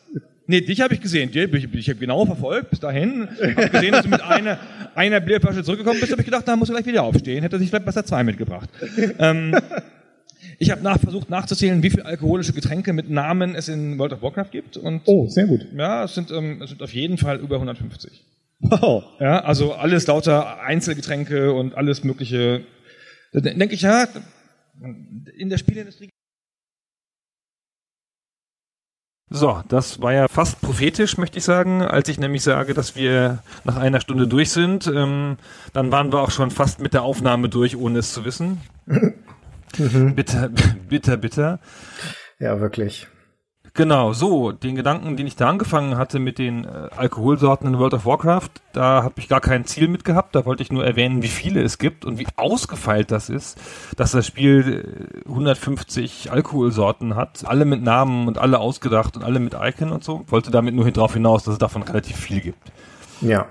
[0.52, 1.30] Nee, dich habe ich gesehen.
[1.32, 3.26] Ich, ich habe genau verfolgt bis dahin.
[3.40, 4.58] Habe gesehen, dass du mit einer,
[4.94, 6.12] einer Bierflasche zurückgekommen bist.
[6.12, 7.42] habe ich gedacht, da muss er gleich wieder aufstehen.
[7.42, 8.68] Hätte sich vielleicht besser zwei mitgebracht.
[9.18, 9.56] ähm,
[10.58, 14.20] ich habe nach, versucht nachzuzählen, wie viele alkoholische Getränke mit Namen es in World of
[14.20, 14.76] Warcraft gibt.
[14.76, 15.66] Und oh, sehr gut.
[15.74, 18.22] Ja, es sind, ähm, es sind auf jeden Fall über 150.
[18.60, 19.04] Wow.
[19.20, 22.60] Ja, also alles lauter Einzelgetränke und alles mögliche.
[23.32, 24.06] Da denke ich, ja,
[25.38, 26.10] in der Spielindustrie
[29.30, 33.42] So, das war ja fast prophetisch, möchte ich sagen, als ich nämlich sage, dass wir
[33.64, 34.86] nach einer Stunde durch sind.
[34.86, 35.38] Ähm,
[35.72, 38.60] dann waren wir auch schon fast mit der Aufnahme durch, ohne es zu wissen.
[39.78, 40.14] Mhm.
[40.14, 40.50] Bitter,
[40.88, 41.58] bitter, bitter.
[42.38, 43.08] Ja, wirklich.
[43.74, 47.94] Genau, so, den Gedanken, den ich da angefangen hatte mit den äh, Alkoholsorten in World
[47.94, 51.22] of Warcraft, da habe ich gar kein Ziel mit gehabt, da wollte ich nur erwähnen,
[51.22, 53.58] wie viele es gibt und wie ausgefeilt das ist,
[53.96, 59.40] dass das Spiel 150 äh, Alkoholsorten hat, alle mit Namen und alle ausgedacht und alle
[59.40, 60.24] mit Icon und so.
[60.28, 62.72] Wollte damit nur darauf hinaus, dass es davon relativ viel gibt.
[63.22, 63.46] Ja.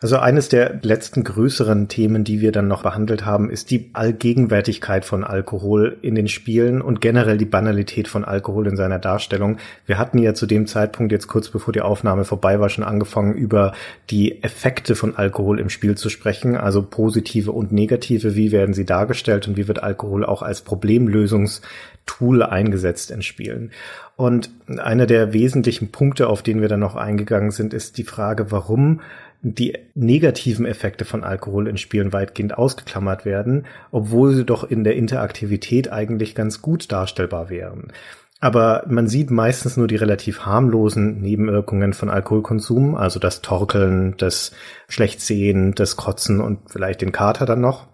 [0.00, 5.04] Also eines der letzten größeren Themen, die wir dann noch behandelt haben, ist die Allgegenwärtigkeit
[5.04, 9.58] von Alkohol in den Spielen und generell die Banalität von Alkohol in seiner Darstellung.
[9.86, 13.34] Wir hatten ja zu dem Zeitpunkt jetzt kurz bevor die Aufnahme vorbei war schon angefangen
[13.34, 13.72] über
[14.10, 18.84] die Effekte von Alkohol im Spiel zu sprechen, also positive und negative, wie werden sie
[18.84, 23.72] dargestellt und wie wird Alkohol auch als Problemlösungstool eingesetzt in Spielen.
[24.16, 28.50] Und einer der wesentlichen Punkte, auf den wir dann noch eingegangen sind, ist die Frage,
[28.50, 29.00] warum
[29.42, 34.96] die negativen Effekte von Alkohol in Spielen weitgehend ausgeklammert werden, obwohl sie doch in der
[34.96, 37.92] Interaktivität eigentlich ganz gut darstellbar wären.
[38.40, 44.52] Aber man sieht meistens nur die relativ harmlosen Nebenwirkungen von Alkoholkonsum, also das Torkeln, das
[44.88, 47.86] Schlechtsehen, das Kotzen und vielleicht den Kater dann noch.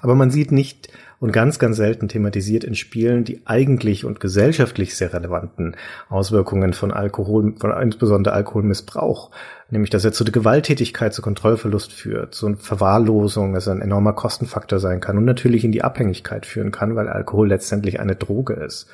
[0.00, 0.88] Aber man sieht nicht
[1.20, 5.76] und ganz, ganz selten thematisiert in Spielen die eigentlich und gesellschaftlich sehr relevanten
[6.08, 9.30] Auswirkungen von Alkohol, von insbesondere Alkoholmissbrauch.
[9.72, 14.12] Nämlich, dass er zu der Gewalttätigkeit, zu Kontrollverlust führt, zu Verwahrlosung, dass er ein enormer
[14.12, 18.52] Kostenfaktor sein kann und natürlich in die Abhängigkeit führen kann, weil Alkohol letztendlich eine Droge
[18.52, 18.86] ist.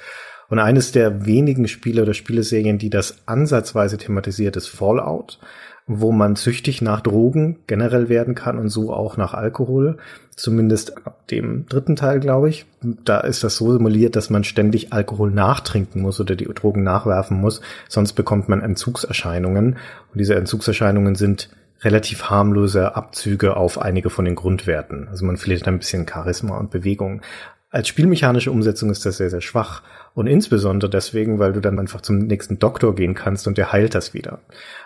[0.49, 5.41] Und eines der wenigen Spiele oder Spieleserien, die das ansatzweise thematisiert, ist Fallout
[5.89, 9.97] wo man süchtig nach Drogen generell werden kann und so auch nach Alkohol.
[10.37, 12.67] Zumindest ab dem dritten Teil, glaube ich.
[12.83, 17.41] Da ist das so simuliert, dass man ständig Alkohol nachtrinken muss oder die Drogen nachwerfen
[17.41, 17.63] muss.
[17.89, 19.79] Sonst bekommt man Entzugserscheinungen.
[20.13, 21.49] Und diese Entzugserscheinungen sind
[21.81, 25.09] relativ harmlose Abzüge auf einige von den Grundwerten.
[25.09, 27.23] Also man verliert ein bisschen Charisma und Bewegung.
[27.71, 29.83] Als spielmechanische Umsetzung ist das sehr, sehr schwach.
[30.19, 33.95] Und insbesondere deswegen, weil du dann einfach zum nächsten Doktor gehen kannst und der heilt
[33.95, 34.41] das wieder.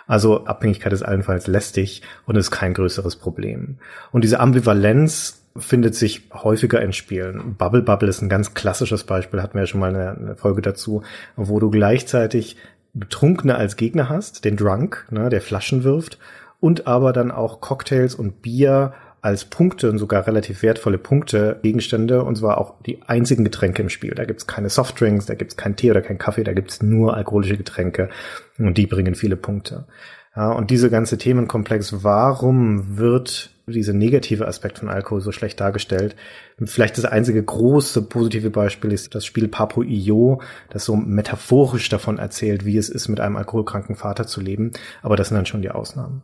[0.05, 3.79] Also Abhängigkeit ist allenfalls lästig und ist kein größeres Problem.
[4.11, 7.55] Und diese Ambivalenz findet sich häufiger in Spielen.
[7.57, 11.01] Bubble Bubble ist ein ganz klassisches Beispiel, hatten wir ja schon mal eine, Folge dazu,
[11.35, 12.55] wo du gleichzeitig
[12.93, 16.19] Betrunkene als Gegner hast, den Drunk, ne, der Flaschen wirft,
[16.59, 18.93] und aber dann auch Cocktails und Bier
[19.23, 23.87] als Punkte und sogar relativ wertvolle Punkte Gegenstände und zwar auch die einzigen Getränke im
[23.87, 24.13] Spiel.
[24.13, 27.55] Da gibt's keine Softdrinks, da gibt's keinen Tee oder keinen Kaffee, da gibt's nur alkoholische
[27.55, 28.09] Getränke
[28.57, 29.87] und die bringen viele Punkte.
[30.35, 36.17] Ja, und diese ganze Themenkomplex, warum wird dieser negative Aspekt von Alkohol so schlecht dargestellt?
[36.61, 42.17] Vielleicht das einzige große positive Beispiel ist das Spiel Papo Io, das so metaphorisch davon
[42.17, 44.71] erzählt, wie es ist, mit einem alkoholkranken Vater zu leben.
[45.01, 46.23] Aber das sind dann schon die Ausnahmen.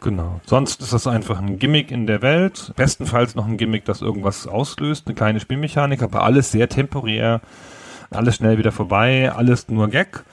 [0.00, 0.40] Genau.
[0.44, 2.72] Sonst ist das einfach ein Gimmick in der Welt.
[2.76, 7.40] Bestenfalls noch ein Gimmick, das irgendwas auslöst, eine kleine Spielmechanik, aber alles sehr temporär,
[8.10, 10.24] alles schnell wieder vorbei, alles nur Gag.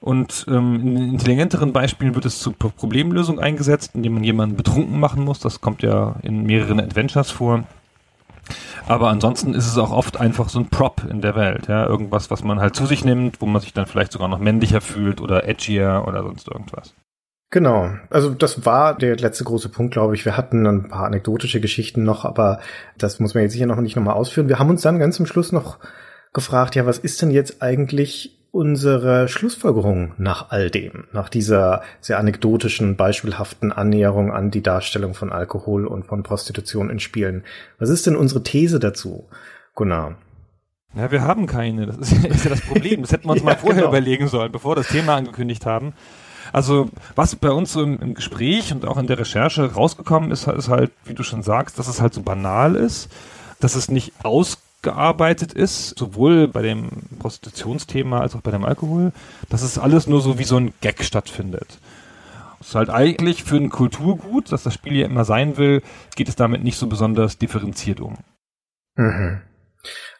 [0.00, 5.24] Und ähm, in intelligenteren Beispielen wird es zur Problemlösung eingesetzt, indem man jemanden betrunken machen
[5.24, 5.38] muss.
[5.38, 7.62] Das kommt ja in mehreren Adventures vor.
[8.88, 12.32] Aber ansonsten ist es auch oft einfach so ein Prop in der Welt, ja, irgendwas,
[12.32, 15.20] was man halt zu sich nimmt, wo man sich dann vielleicht sogar noch männlicher fühlt
[15.20, 16.94] oder edgier oder sonst irgendwas.
[17.52, 17.90] Genau.
[18.08, 20.24] Also das war der letzte große Punkt, glaube ich.
[20.24, 22.60] Wir hatten ein paar anekdotische Geschichten noch, aber
[22.96, 24.48] das muss man jetzt sicher noch nicht nochmal ausführen.
[24.48, 25.78] Wir haben uns dann ganz zum Schluss noch
[26.32, 32.18] gefragt, ja, was ist denn jetzt eigentlich unsere Schlussfolgerung nach all dem, nach dieser sehr
[32.18, 37.44] anekdotischen, beispielhaften Annäherung an die Darstellung von Alkohol und von Prostitution in Spielen?
[37.78, 39.28] Was ist denn unsere These dazu,
[39.74, 40.16] Gunnar?
[40.94, 41.84] Ja, wir haben keine.
[41.84, 43.02] Das ist, ja das Problem.
[43.02, 43.88] Das hätten wir uns ja, mal vorher genau.
[43.90, 45.92] überlegen sollen, bevor wir das Thema angekündigt haben.
[46.52, 50.46] Also was bei uns so im, im, Gespräch und auch in der Recherche rausgekommen ist,
[50.46, 53.10] ist halt, wie du schon sagst, dass es halt so banal ist,
[53.60, 59.12] dass es nicht ausgearbeitet ist, sowohl bei dem Prostitutionsthema als auch bei dem Alkohol,
[59.48, 61.78] dass es alles nur so wie so ein Gag stattfindet.
[62.60, 65.82] Es ist halt eigentlich für ein Kulturgut, dass das Spiel ja immer sein will,
[66.14, 68.18] geht es damit nicht so besonders differenziert um.
[68.94, 69.40] Mhm.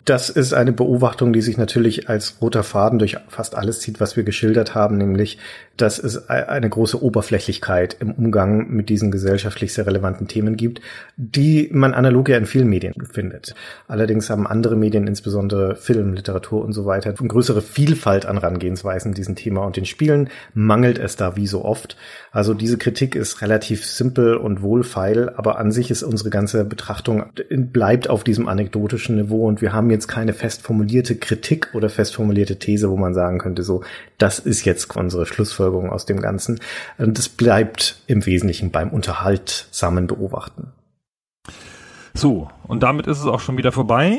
[0.05, 4.17] Das ist eine Beobachtung, die sich natürlich als roter Faden durch fast alles zieht, was
[4.17, 5.39] wir geschildert haben, nämlich,
[5.77, 10.81] dass es eine große Oberflächlichkeit im Umgang mit diesen gesellschaftlich sehr relevanten Themen gibt,
[11.17, 13.55] die man analog ja in vielen Medien findet.
[13.87, 19.15] Allerdings haben andere Medien, insbesondere Film, Literatur und so weiter, eine größere Vielfalt an Herangehensweisen
[19.15, 21.97] diesen Thema und den Spielen mangelt es da wie so oft.
[22.33, 27.27] Also diese Kritik ist relativ simpel und wohlfeil, aber an sich ist unsere ganze Betrachtung
[27.49, 32.17] bleibt auf diesem anekdotischen Niveau und wir haben jetzt keine fest formulierte Kritik oder fest
[32.17, 33.83] formulierte These, wo man sagen könnte, so,
[34.19, 36.59] das ist jetzt unsere Schlussfolgerung aus dem Ganzen.
[36.99, 40.73] Und das bleibt im Wesentlichen beim unterhaltsamen Beobachten.
[42.15, 44.19] So, und damit ist es auch schon wieder vorbei.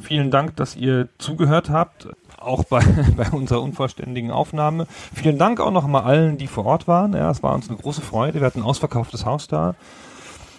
[0.00, 2.08] Vielen Dank, dass ihr zugehört habt,
[2.38, 2.80] auch bei,
[3.16, 4.86] bei unserer unvollständigen Aufnahme.
[5.14, 7.14] Vielen Dank auch noch mal allen, die vor Ort waren.
[7.14, 8.40] Ja, es war uns eine große Freude.
[8.40, 9.74] Wir hatten ein ausverkauftes Haus da.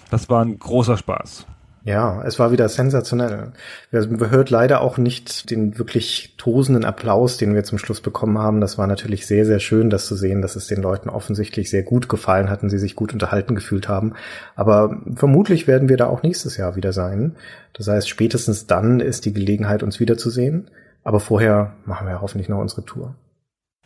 [0.10, 1.45] Das war ein großer Spaß.
[1.85, 3.51] Ja, es war wieder sensationell.
[3.91, 8.61] Wir hört leider auch nicht den wirklich tosenden Applaus, den wir zum Schluss bekommen haben.
[8.61, 11.84] Das war natürlich sehr, sehr schön, das zu sehen, dass es den Leuten offensichtlich sehr
[11.84, 14.14] gut gefallen hat und sie sich gut unterhalten gefühlt haben.
[14.55, 17.35] Aber vermutlich werden wir da auch nächstes Jahr wieder sein.
[17.73, 20.69] Das heißt, spätestens dann ist die Gelegenheit, uns wiederzusehen.
[21.03, 23.14] Aber vorher machen wir hoffentlich noch unsere Tour.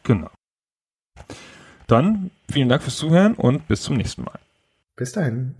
[0.03, 0.29] Genau.
[1.87, 4.39] Dann vielen Dank fürs Zuhören und bis zum nächsten Mal.
[4.95, 5.55] Bis dahin.